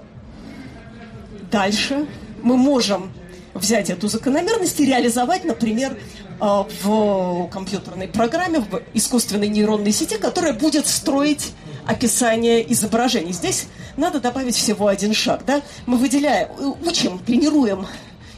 [1.50, 2.08] дальше
[2.44, 3.12] мы можем
[3.54, 5.98] взять эту закономерность и реализовать, например,
[6.40, 11.54] а, в компьютерной программе, в искусственной нейронной сети, которая будет строить
[11.86, 13.34] описание изображений.
[13.34, 15.44] Здесь надо добавить всего один шаг.
[15.46, 15.62] Да?
[15.86, 16.50] Мы выделяем,
[16.86, 17.88] учим, тренируем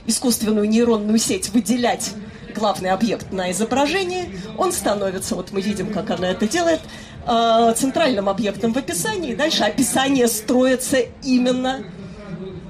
[0.07, 2.11] искусственную нейронную сеть выделять
[2.55, 4.29] главный объект на изображении.
[4.57, 6.81] Он становится, вот мы видим, как она это делает,
[7.25, 9.35] а, центральным объектом в описании.
[9.35, 11.83] Дальше описание строится именно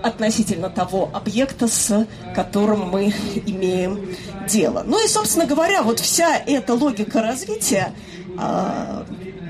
[0.03, 3.13] относительно того объекта, с которым мы
[3.45, 4.15] имеем
[4.47, 4.83] дело.
[4.85, 7.93] Ну и, собственно говоря, вот вся эта логика развития,
[8.37, 9.05] а,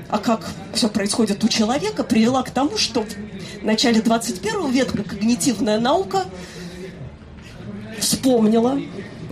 [0.08, 5.78] а как все происходит у человека, привела к тому, что в начале 21 века когнитивная
[5.78, 6.24] наука
[7.98, 8.78] вспомнила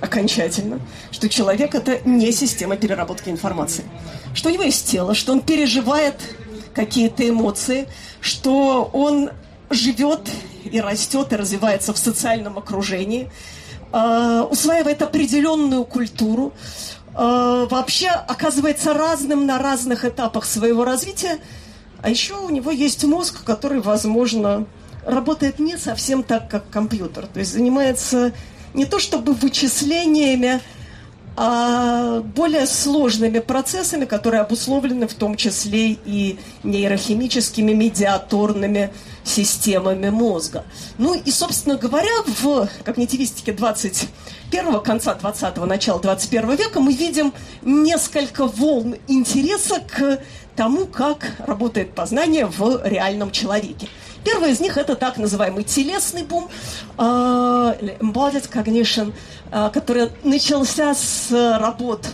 [0.00, 0.80] окончательно,
[1.10, 3.84] что человек это не система переработки информации,
[4.34, 6.16] что у него есть тело, что он переживает
[6.74, 7.88] какие-то эмоции,
[8.20, 9.30] что он
[9.70, 10.28] живет
[10.70, 13.30] и растет, и развивается в социальном окружении,
[13.92, 16.52] э, усваивает определенную культуру,
[17.14, 21.38] э, вообще оказывается разным на разных этапах своего развития,
[22.02, 24.66] а еще у него есть мозг, который, возможно,
[25.04, 28.32] работает не совсем так, как компьютер, то есть занимается
[28.74, 30.60] не то чтобы вычислениями,
[31.36, 38.90] а более сложными процессами, которые обусловлены в том числе и нейрохимическими медиаторными
[39.24, 40.64] системами мозга.
[40.98, 48.46] Ну и, собственно говоря, в когнитивистике 21 конца 20-го, начала 21 века мы видим несколько
[48.46, 50.20] волн интереса к
[50.56, 53.88] тому, как работает познание в реальном человеке.
[54.24, 56.48] Первый из них это так называемый телесный бум,
[56.98, 59.12] э, embodied cognition,
[59.50, 62.06] э, который начался с работ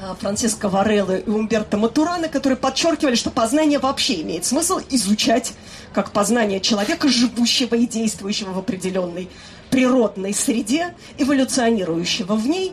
[0.00, 5.52] э, Франциско Вареллы и Умберто Матурана, которые подчеркивали, что познание вообще имеет смысл изучать
[5.92, 9.28] как познание человека, живущего и действующего в определенной
[9.70, 12.72] природной среде, эволюционирующего в ней.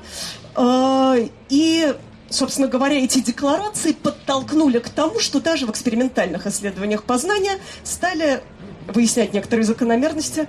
[1.49, 1.95] И
[2.33, 8.41] собственно говоря, эти декларации подтолкнули к тому, что даже в экспериментальных исследованиях познания стали
[8.87, 10.47] выяснять некоторые закономерности,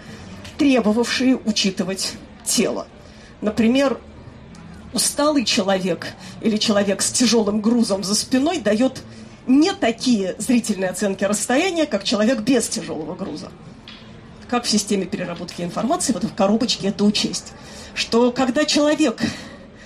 [0.58, 2.86] требовавшие учитывать тело.
[3.40, 4.00] Например,
[4.92, 6.08] усталый человек
[6.40, 9.02] или человек с тяжелым грузом за спиной дает
[9.46, 13.50] не такие зрительные оценки расстояния, как человек без тяжелого груза.
[14.48, 17.52] Как в системе переработки информации, вот в коробочке это учесть.
[17.94, 19.20] Что когда человек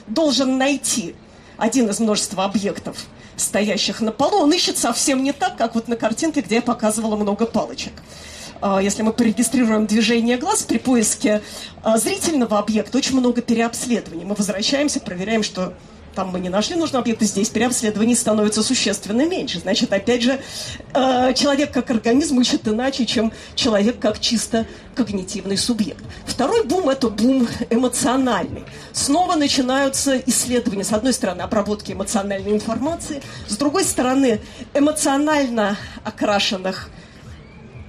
[0.06, 1.14] должен найти
[1.58, 2.96] один из множества объектов,
[3.36, 7.16] стоящих на полу, он ищет совсем не так, как вот на картинке, где я показывала
[7.16, 7.92] много палочек.
[8.60, 11.42] А, если мы порегистрируем движение глаз при поиске
[11.82, 14.24] а, зрительного объекта, очень много переобследований.
[14.24, 15.74] Мы возвращаемся, проверяем, что
[16.18, 19.60] там мы не нашли нужный объект, и здесь переобследований становится существенно меньше.
[19.60, 20.40] Значит, опять же,
[20.92, 26.02] э, человек как организм ищет иначе, чем человек как чисто когнитивный субъект.
[26.26, 28.64] Второй бум– это бум эмоциональный.
[28.92, 34.40] Снова начинаются исследования, с одной стороны, обработки эмоциональной информации, с другой стороны,
[34.74, 36.90] эмоционально окрашенных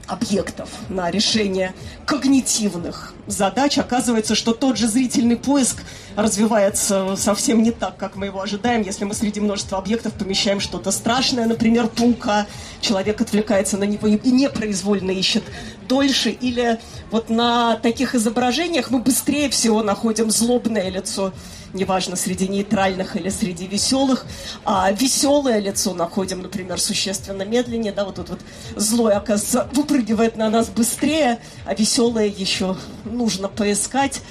[0.10, 1.74] объектов на решение
[2.05, 3.78] когнитивных задач.
[3.78, 5.84] Оказывается, что тот же зрительный поиск
[6.16, 8.82] развивается совсем не так, как мы его ожидаем.
[8.82, 12.47] Если мы среди множества объектов помещаем что-то страшное, например, паука,
[12.82, 15.43] человек отвлекается на него и непроизвольно ищет
[15.90, 16.30] дольше.
[16.30, 16.80] Или
[17.12, 21.34] вот на таких изображениях мы быстрее всего находим злобное лицо
[21.74, 24.26] неважно, среди нейтральных или среди веселых.
[24.66, 27.92] А веселое лицо находим, например, существенно медленнее.
[27.92, 28.40] Да, вот тут вот
[28.76, 32.76] злой, оказывается, выпрыгивает на нас быстрее, а веселое еще
[33.06, 34.22] нужно поискать.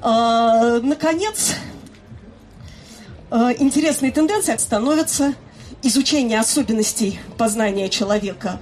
[0.00, 1.54] А, наконец,
[3.30, 5.34] а, интересной тенденцией становится
[5.82, 8.60] изучение особенностей познания человека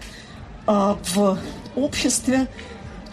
[0.66, 1.38] а, в
[1.76, 2.48] обществе,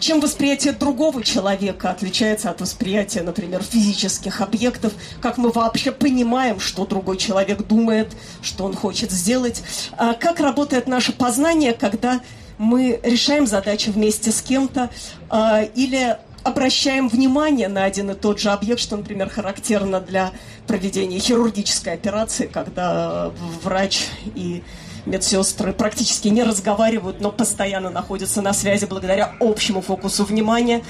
[0.02, 6.84] чем восприятие другого человека отличается от восприятия, например, физических объектов, как мы вообще понимаем, что
[6.86, 9.62] другой человек думает, что он хочет сделать,
[9.96, 12.20] а как работает наше познание, когда
[12.58, 14.90] мы решаем задачи вместе с кем-то
[15.30, 20.32] а, или обращаем внимание на один и тот же объект, что, например, характерно для
[20.66, 23.30] проведения хирургической операции, когда
[23.62, 24.62] врач и
[25.06, 30.82] медсестры практически не разговаривают, но постоянно находятся на связи благодаря общему фокусу внимания.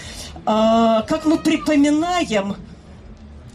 [0.45, 2.57] А, как мы припоминаем,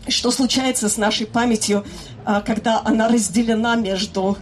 [0.08, 1.86] что случается с нашей памятью,
[2.26, 4.38] а, когда она разделена между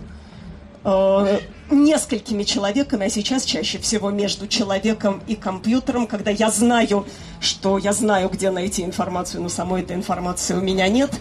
[0.84, 1.39] а,
[1.72, 7.07] несколькими человеками, а сейчас чаще всего между человеком и компьютером, когда я знаю,
[7.41, 11.11] что я знаю, где найти информацию, но самой этой информации у меня нет.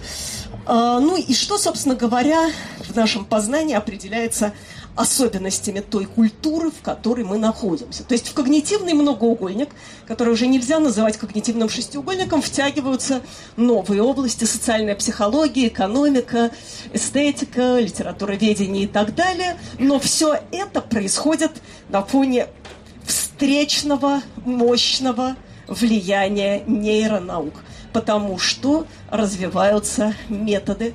[0.67, 4.53] Ну и что, собственно говоря, в нашем познании определяется
[4.97, 8.05] особенностями той культуры, в которой мы находимся.
[8.05, 9.71] То есть в когнитивный многоугольник,
[10.07, 13.21] который уже нельзя называть когнитивным шестиугольником, втягиваются
[13.57, 16.51] новые области социальная психология, экономика,
[16.93, 19.59] эстетика, литературоведение и так далее.
[19.79, 21.51] Но все это происходит
[21.89, 22.47] на фоне
[23.05, 25.37] встречного, мощного
[25.67, 27.55] влияния нейронаук,
[27.93, 30.95] потому что развиваются методы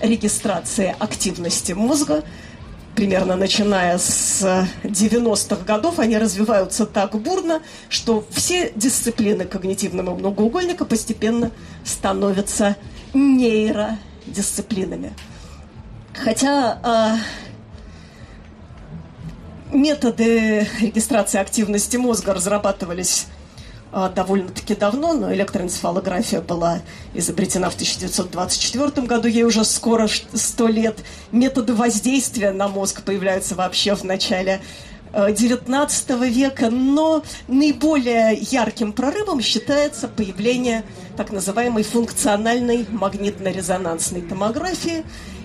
[0.00, 2.24] регистрации активности мозга,
[3.00, 4.42] примерно начиная с
[4.82, 11.50] 90-х годов, они развиваются так бурно, что все дисциплины когнитивного многоугольника постепенно
[11.82, 12.76] становятся
[13.14, 15.14] нейродисциплинами.
[16.12, 17.22] Хотя
[19.72, 23.28] э, методы регистрации активности мозга разрабатывались
[23.92, 26.80] довольно-таки давно, но электроэнцефалография была
[27.14, 30.98] изобретена в 1924 году, ей уже скоро 100 лет.
[31.32, 34.60] Методы воздействия на мозг появляются вообще в начале
[35.12, 40.84] XIX э, века, но наиболее ярким прорывом считается появление
[41.16, 45.04] так называемой функциональной магнитно-резонансной томографии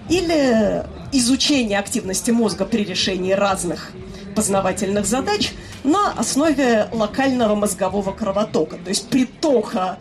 [0.09, 3.91] или изучение активности мозга при решении разных
[4.35, 9.97] познавательных задач на основе локального мозгового кровотока, то есть притока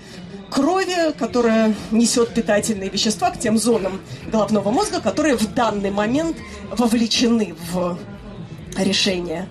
[0.51, 6.37] крови, которая несет питательные вещества к тем зонам головного мозга, которые в данный момент
[6.71, 7.99] вовлечены в
[8.77, 9.49] решение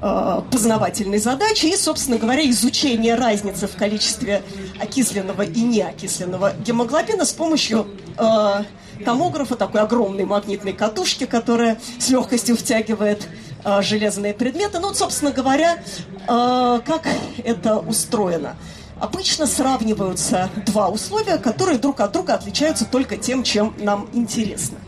[0.00, 4.42] э, познавательной задачи и, собственно говоря, изучение разницы в количестве
[4.80, 8.64] окисленного и неокисленного гемоглобина с помощью э,
[9.04, 13.28] томографа, такой огромной магнитной катушки, которая с легкостью втягивает
[13.64, 14.78] э, железные предметы.
[14.78, 17.08] Ну, собственно говоря, э, как
[17.44, 18.56] это устроено.
[18.98, 24.78] Обычно сравниваются два условия, которые друг от друга отличаются только тем, чем нам интересно.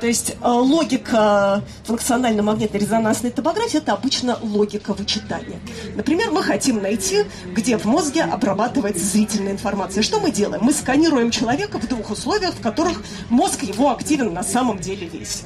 [0.00, 5.58] То есть э, логика функционально-магнитной резонансной томографии– это обычно логика вычитания.
[5.96, 10.02] Например, мы хотим найти, где в мозге обрабатывается зрительная информация.
[10.02, 10.62] Что мы делаем?
[10.62, 15.42] Мы сканируем человека в двух условиях, в которых мозг его активен на самом деле весь.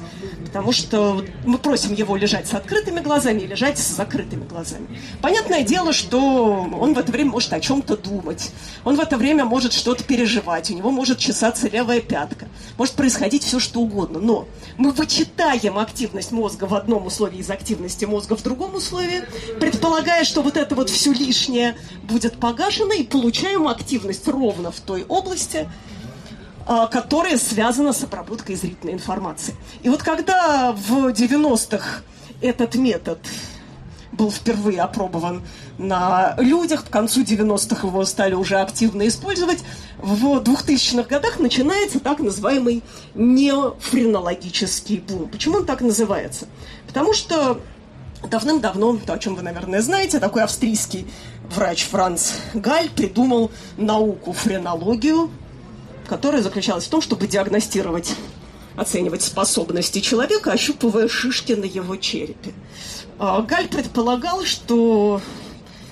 [0.53, 4.99] Потому что мы просим его лежать с открытыми глазами и лежать с закрытыми глазами.
[5.19, 8.51] Понятное дело, что он в это время может о чем-то думать.
[8.83, 10.69] Он в это время может что-то переживать.
[10.69, 12.45] У него может чесаться левая пятка.
[12.77, 14.19] Может происходить все, что угодно.
[14.19, 14.47] Но
[14.77, 19.23] мы вычитаем активность мозга в одном условии из активности мозга в другом условии,
[19.59, 25.03] предполагая, что вот это вот все лишнее будет погашено, и получаем активность ровно в той
[25.05, 25.67] области,
[26.65, 29.55] которая связана с обработкой зрительной информации.
[29.81, 32.01] И вот когда в 90-х
[32.41, 33.19] этот метод
[34.13, 35.43] был впервые опробован
[35.77, 36.85] на людях.
[36.85, 39.63] К концу 90-х его стали уже активно использовать.
[39.97, 42.83] В 2000-х годах начинается так называемый
[43.15, 45.29] неофренологический бум.
[45.29, 46.47] Почему он так называется?
[46.87, 47.59] Потому что
[48.21, 51.07] давным-давно, то, о чем вы, наверное, знаете, такой австрийский
[51.49, 55.29] врач Франц Галь придумал науку френологию,
[56.07, 58.15] которая заключалась в том, чтобы диагностировать
[58.75, 62.53] оценивать способности человека, ощупывая шишки на его черепе.
[63.19, 65.21] А, Галь предполагал, что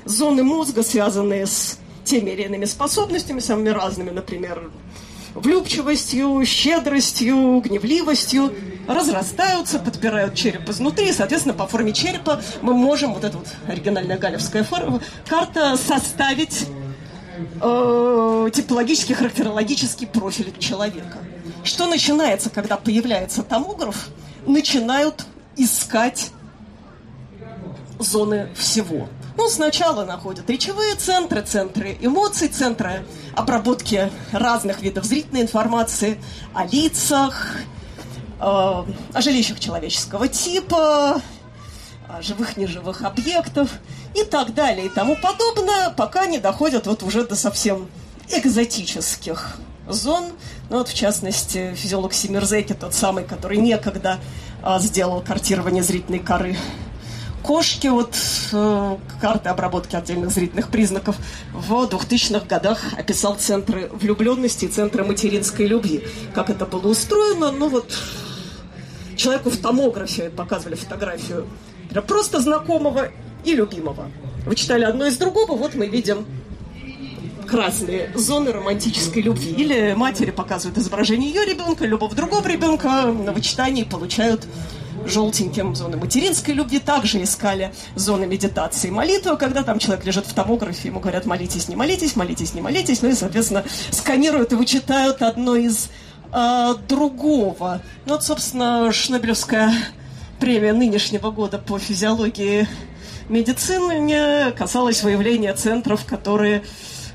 [0.06, 4.72] зоны мозга, связанные с теми или иными способностями, самыми разными, например,
[5.34, 8.54] влюбчивостью, щедростью, гневливостью,
[8.88, 14.18] разрастаются, подпирают череп изнутри, и, соответственно, по форме черепа мы можем, вот эта вот оригинальная
[14.18, 16.66] галевская форма, карта составить
[17.62, 21.20] э, типологический, характерологический профиль человека.
[21.64, 24.10] Что начинается, когда появляется томограф?
[24.46, 25.26] Начинают
[25.58, 26.32] искать
[28.00, 29.08] зоны всего.
[29.38, 36.20] Ну, сначала находят речевые центры, центры эмоций, центры обработки разных видов зрительной информации
[36.54, 37.56] о лицах,
[38.40, 41.22] э, о жилищах человеческого типа,
[42.10, 43.70] о живых, неживых объектов
[44.16, 47.88] и так далее и тому подобное, пока не доходят вот уже до совсем
[48.30, 49.58] экзотических
[49.88, 50.26] зон.
[50.70, 54.20] Ну, вот, в частности, физиолог Симирзеки, тот самый, который некогда
[54.62, 56.58] а, сделал картирование зрительной коры
[57.42, 58.16] кошки, вот
[58.54, 61.16] э, карты обработки отдельных зрительных признаков,
[61.54, 66.04] в 2000-х годах описал центры влюбленности и центры материнской любви.
[66.36, 67.98] Как это было устроено, ну вот
[69.16, 71.48] человеку в томографе показывали фотографию
[72.08, 73.10] просто знакомого
[73.44, 74.12] и любимого.
[74.46, 76.26] Вы читали одно из другого, вот мы видим
[77.48, 79.52] красные зоны романтической любви.
[79.52, 84.48] Или матери показывают изображение ее ребенка, любовь другого ребенка, на вычитании получают
[85.06, 90.34] желтеньким зоны материнской любви, также искали зоны медитации и молитвы, когда там человек лежит в
[90.34, 95.22] томографе, ему говорят, молитесь, не молитесь, молитесь, не молитесь, ну и, соответственно, сканируют и вычитают
[95.22, 95.90] одно из
[96.32, 97.82] э, другого.
[98.06, 99.74] Ну вот, собственно, Шнобелевская
[100.42, 102.68] премия нынешнего года по физиологии
[103.30, 106.64] медицины касалась выявления центров, которые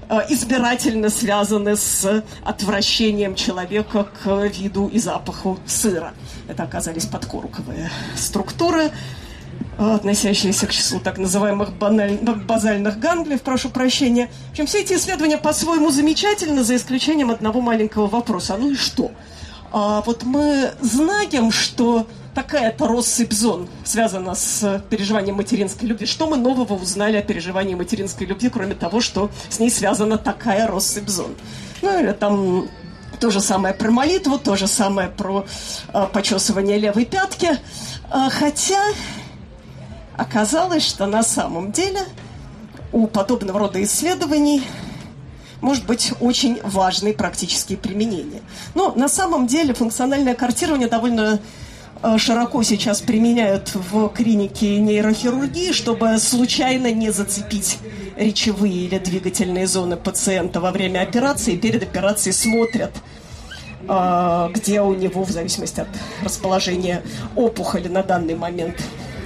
[0.08, 6.14] Э, избирательно связаны с отвращением человека к виду и запаху сыра.
[6.46, 8.92] Это оказались подкорковые структуры,
[9.78, 12.18] э, относящиеся к числу так называемых баналь...
[12.18, 14.30] базальных ганглиев, прошу прощения.
[14.48, 18.56] В общем, все эти исследования по-своему замечательны, за исключением одного маленького вопроса.
[18.56, 19.10] Ну и что?
[19.72, 22.06] А вот мы знаем, что
[22.36, 26.04] такая-то россыпь зон связана с переживанием материнской любви.
[26.06, 30.66] Что мы нового узнали о переживании материнской любви, кроме того, что с ней связана такая
[30.66, 31.34] россыпь зон?
[31.80, 32.68] Ну, или там
[33.20, 35.46] то же самое про молитву, то же самое про
[35.94, 37.52] э, почесывание левой пятки.
[38.12, 38.82] Э, хотя
[40.18, 42.00] оказалось, что на самом деле
[42.92, 44.62] у подобного рода исследований
[45.62, 48.42] может быть очень важные практические применения.
[48.74, 51.38] Но на самом деле функциональное картирование довольно Э,
[52.18, 57.78] широко сейчас применяют в клинике нейрохирургии, чтобы случайно не зацепить
[58.16, 61.56] речевые или двигательные зоны пациента во время операции.
[61.56, 62.92] Перед операцией смотрят,
[63.88, 65.88] э, где у него, в зависимости от
[66.22, 67.02] расположения
[67.34, 68.76] опухоли на данный момент,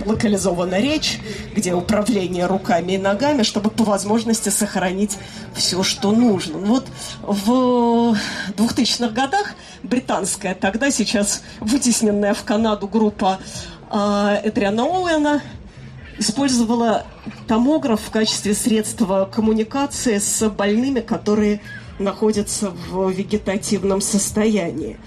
[0.05, 1.19] локализована речь,
[1.55, 5.19] где управление руками и ногами, чтобы по возможности сохранить
[5.55, 6.59] все, что нужно.
[6.59, 6.87] Вот
[7.23, 8.17] в
[8.57, 13.39] 2000-х годах британская, тогда сейчас вытесненная в Канаду группа
[13.91, 15.43] э, Эдриана Оуэна
[16.19, 17.07] использовала
[17.49, 21.61] томограф в качестве средства коммуникации с больными, которые
[21.99, 24.99] находятся в вегетативном состоянии.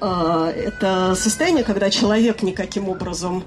[0.00, 3.44] А, это состояние, когда человек никаким образом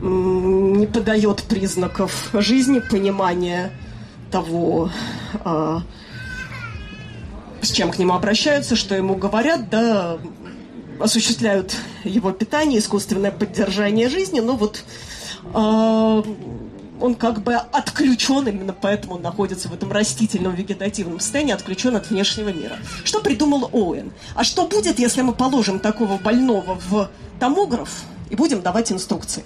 [0.00, 3.70] не подает признаков жизни, понимания
[4.30, 4.90] того,
[5.44, 5.82] а,
[7.64, 10.18] с чем к нему обращаются, что ему говорят, да,
[11.00, 14.84] осуществляют его питание, искусственное поддержание жизни, но вот
[15.52, 16.22] э,
[17.00, 22.10] он как бы отключен, именно поэтому он находится в этом растительном вегетативном состоянии, отключен от
[22.10, 22.76] внешнего мира.
[23.04, 24.12] Что придумал Оуэн?
[24.34, 27.10] А что будет, если мы положим такого больного в
[27.40, 29.44] томограф и будем давать инструкции?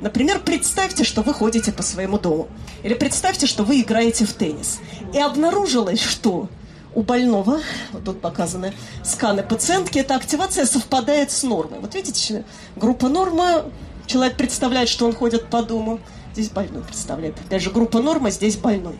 [0.00, 2.48] Например, представьте, что вы ходите по своему дому.
[2.82, 4.78] Или представьте, что вы играете в теннис.
[5.14, 6.48] И обнаружилось, что
[6.96, 7.60] у больного,
[7.92, 8.72] вот тут показаны
[9.04, 11.78] сканы пациентки, эта активация совпадает с нормой.
[11.78, 12.44] Вот видите,
[12.74, 13.66] группа норма,
[14.06, 16.00] человек представляет, что он ходит по дому,
[16.32, 17.38] здесь больной представляет.
[17.38, 18.96] Опять же, группа норма, здесь больной.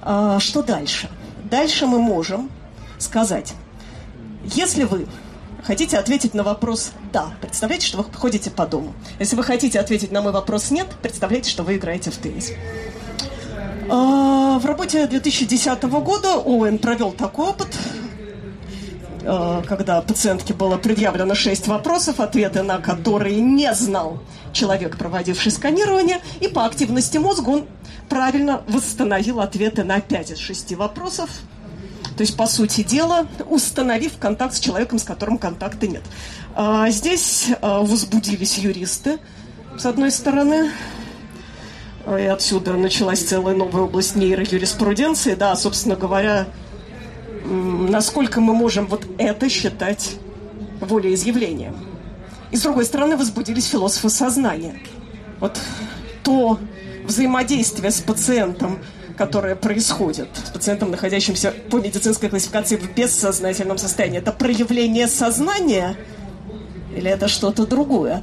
[0.00, 1.10] А, что дальше?
[1.50, 2.50] Дальше мы можем
[2.98, 3.54] сказать,
[4.44, 5.06] если вы
[5.64, 8.92] Хотите ответить на вопрос «да», представляете, что вы ходите по дому.
[9.18, 12.52] Если вы хотите ответить на мой вопрос «нет», представляете, что вы играете в теннис.
[13.90, 17.68] А, в работе 2010 года Оуэн провел такой опыт,
[19.24, 24.20] а, когда пациентке было предъявлено шесть вопросов, ответы на которые не знал
[24.52, 27.66] человек, проводивший сканирование, и по активности мозга он
[28.08, 31.28] правильно восстановил ответы на пять из шести вопросов,
[32.16, 36.02] то есть, по сути дела, установив контакт с человеком, с которым контакта нет.
[36.54, 39.18] А здесь возбудились юристы,
[39.76, 40.70] с одной стороны,
[42.06, 45.34] И отсюда началась целая новая область нейроюриспруденции.
[45.34, 46.46] Да, собственно говоря,
[47.44, 50.16] насколько мы можем вот это считать
[50.80, 51.76] волеизъявлением.
[52.50, 54.74] И с другой стороны возбудились философы сознания.
[55.40, 55.58] Вот
[56.22, 56.58] то
[57.04, 58.78] взаимодействие с пациентом,
[59.16, 65.96] которое происходит с пациентом, находящимся по медицинской классификации в бессознательном состоянии, это проявление сознания
[66.94, 68.22] или это что-то другое?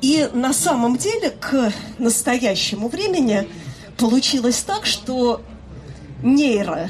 [0.00, 3.48] И на самом деле к настоящему времени
[3.96, 5.42] получилось так, что
[6.22, 6.88] нейро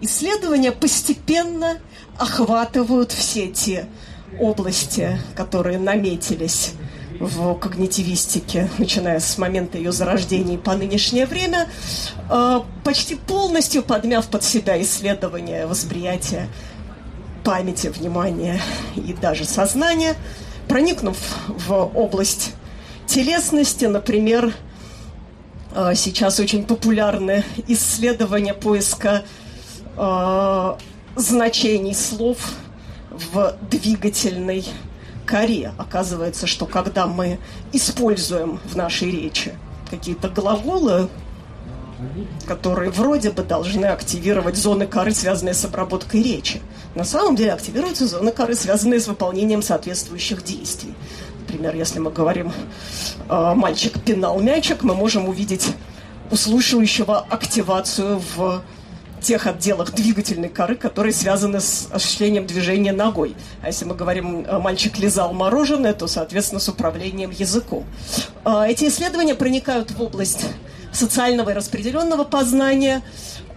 [0.00, 1.78] исследования постепенно
[2.18, 3.86] охватывают все те
[4.40, 6.72] области, которые наметились
[7.20, 11.68] в когнитивистике, начиная с момента ее зарождения и по нынешнее время,
[12.30, 16.48] а, почти полностью подмяв под себя исследования восприятия
[17.44, 18.60] памяти, внимания
[18.96, 20.16] и даже сознания–
[20.72, 21.18] проникнув
[21.48, 22.54] в область
[23.06, 24.54] телесности, например,
[25.74, 29.22] э, сейчас очень популярны исследования поиска
[29.98, 30.74] э,
[31.16, 32.38] значений слов
[33.10, 34.64] в двигательной
[35.26, 35.72] коре.
[35.76, 37.38] Оказывается, что когда мы
[37.74, 39.52] используем в нашей речи
[39.90, 41.10] какие-то глаголы,
[42.46, 46.60] которые вроде бы должны активировать зоны коры, связанные с обработкой речи.
[46.94, 50.94] На самом деле активируются зоны коры, связанные с выполнением соответствующих действий.
[51.40, 52.52] Например, если мы говорим
[53.28, 55.68] э, «мальчик пинал мячик», мы можем увидеть
[56.30, 56.36] у
[57.30, 58.62] активацию в
[59.20, 63.36] тех отделах двигательной коры, которые связаны с осуществлением движения ногой.
[63.62, 67.84] А если мы говорим «мальчик лизал мороженое», то, соответственно, с управлением языком.
[68.44, 70.46] Э, эти исследования проникают в область
[70.92, 73.02] социального и распределенного познания,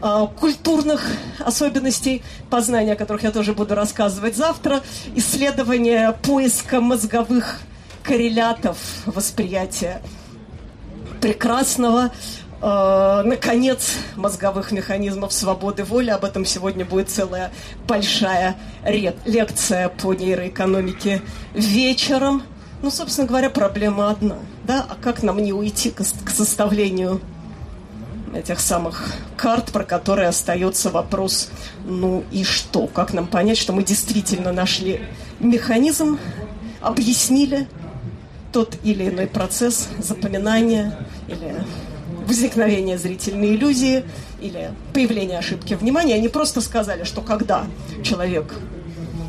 [0.01, 1.05] а, культурных
[1.39, 4.81] особенностей познания, о которых я тоже буду рассказывать завтра,
[5.15, 7.59] исследования поиска мозговых
[8.03, 10.01] коррелятов восприятия
[11.21, 12.11] прекрасного,
[12.61, 16.11] э, наконец, мозговых механизмов свободы воли.
[16.11, 17.51] Об этом сегодня будет целая
[17.87, 18.55] большая
[19.25, 21.21] лекция по нейроэкономике
[21.53, 22.43] вечером.
[22.81, 24.37] Ну, собственно говоря, проблема одна.
[24.65, 24.85] Да?
[24.87, 27.21] А как нам не уйти к, к составлению
[28.33, 31.49] этих самых карт, про которые остается вопрос,
[31.85, 32.87] ну и что?
[32.87, 35.01] Как нам понять, что мы действительно нашли
[35.39, 36.19] механизм,
[36.81, 37.67] объяснили
[38.51, 40.97] тот или иной процесс запоминания
[41.27, 41.55] или
[42.27, 44.03] возникновения зрительной иллюзии
[44.41, 46.15] или появления ошибки внимания.
[46.15, 47.65] Они просто сказали, что когда
[48.03, 48.53] человек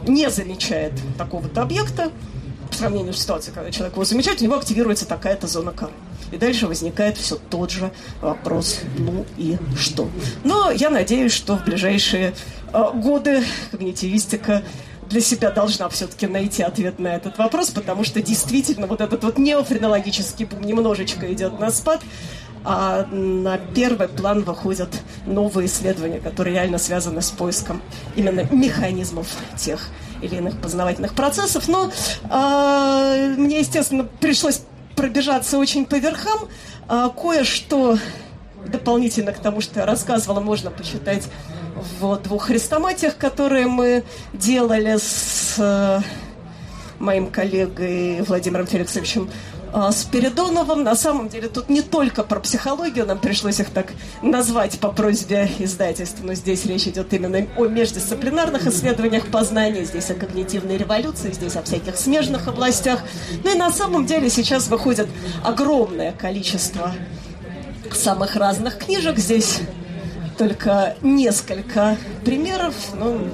[0.07, 2.11] не замечает такого-то объекта,
[2.77, 5.93] сравнению с ситуацией, когда человек его замечает, у него активируется такая-то зона коры.
[6.33, 10.09] И дальше возникает все тот же вопрос, ну и что.
[10.45, 12.35] Но я надеюсь, что в ближайшие
[12.73, 14.63] э, годы когнитивистика
[15.09, 19.39] для себя должна все-таки найти ответ на этот вопрос, потому что действительно вот этот вот
[19.39, 22.01] неофренологический бум немножечко идет на спад,
[22.65, 24.89] а на первый план выходят
[25.25, 27.81] новые исследования, которые реально связаны с поиском
[28.17, 29.89] именно механизмов тех
[30.23, 31.69] или иных познавательных процессов.
[31.69, 31.91] Но
[32.31, 34.63] э, мне, естественно, пришлось
[34.95, 36.49] пробежаться очень по верхам.
[36.89, 37.99] Э, кое-что
[38.67, 41.29] дополнительно к тому, что я рассказывала, можно почитать
[42.01, 46.01] в двух хрестоматиях, которые мы делали с э,
[46.99, 49.31] моим коллегой Владимиром Феликсовичем
[49.93, 50.85] Спиридоновым.
[50.85, 55.51] На самом деле тут не только про психологию, нам пришлось их так назвать по просьбе
[55.59, 61.57] издательства, но здесь речь идет именно о междисциплинарных исследованиях познания, здесь о когнитивной революции, здесь
[61.57, 63.01] о всяких смежных областях.
[63.45, 65.09] Ну и на самом деле сейчас выходит
[65.45, 66.95] огромное количество
[67.93, 69.19] самых разных книжек.
[69.19, 69.61] Здесь
[70.39, 72.75] только несколько примеров.
[72.95, 73.29] Ну,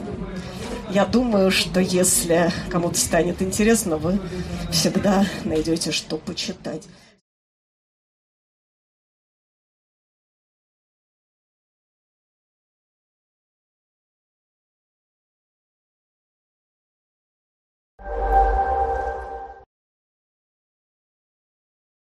[0.92, 4.20] я думаю, что если кому-то станет интересно, вы
[4.70, 6.82] всегда найдете, что почитать.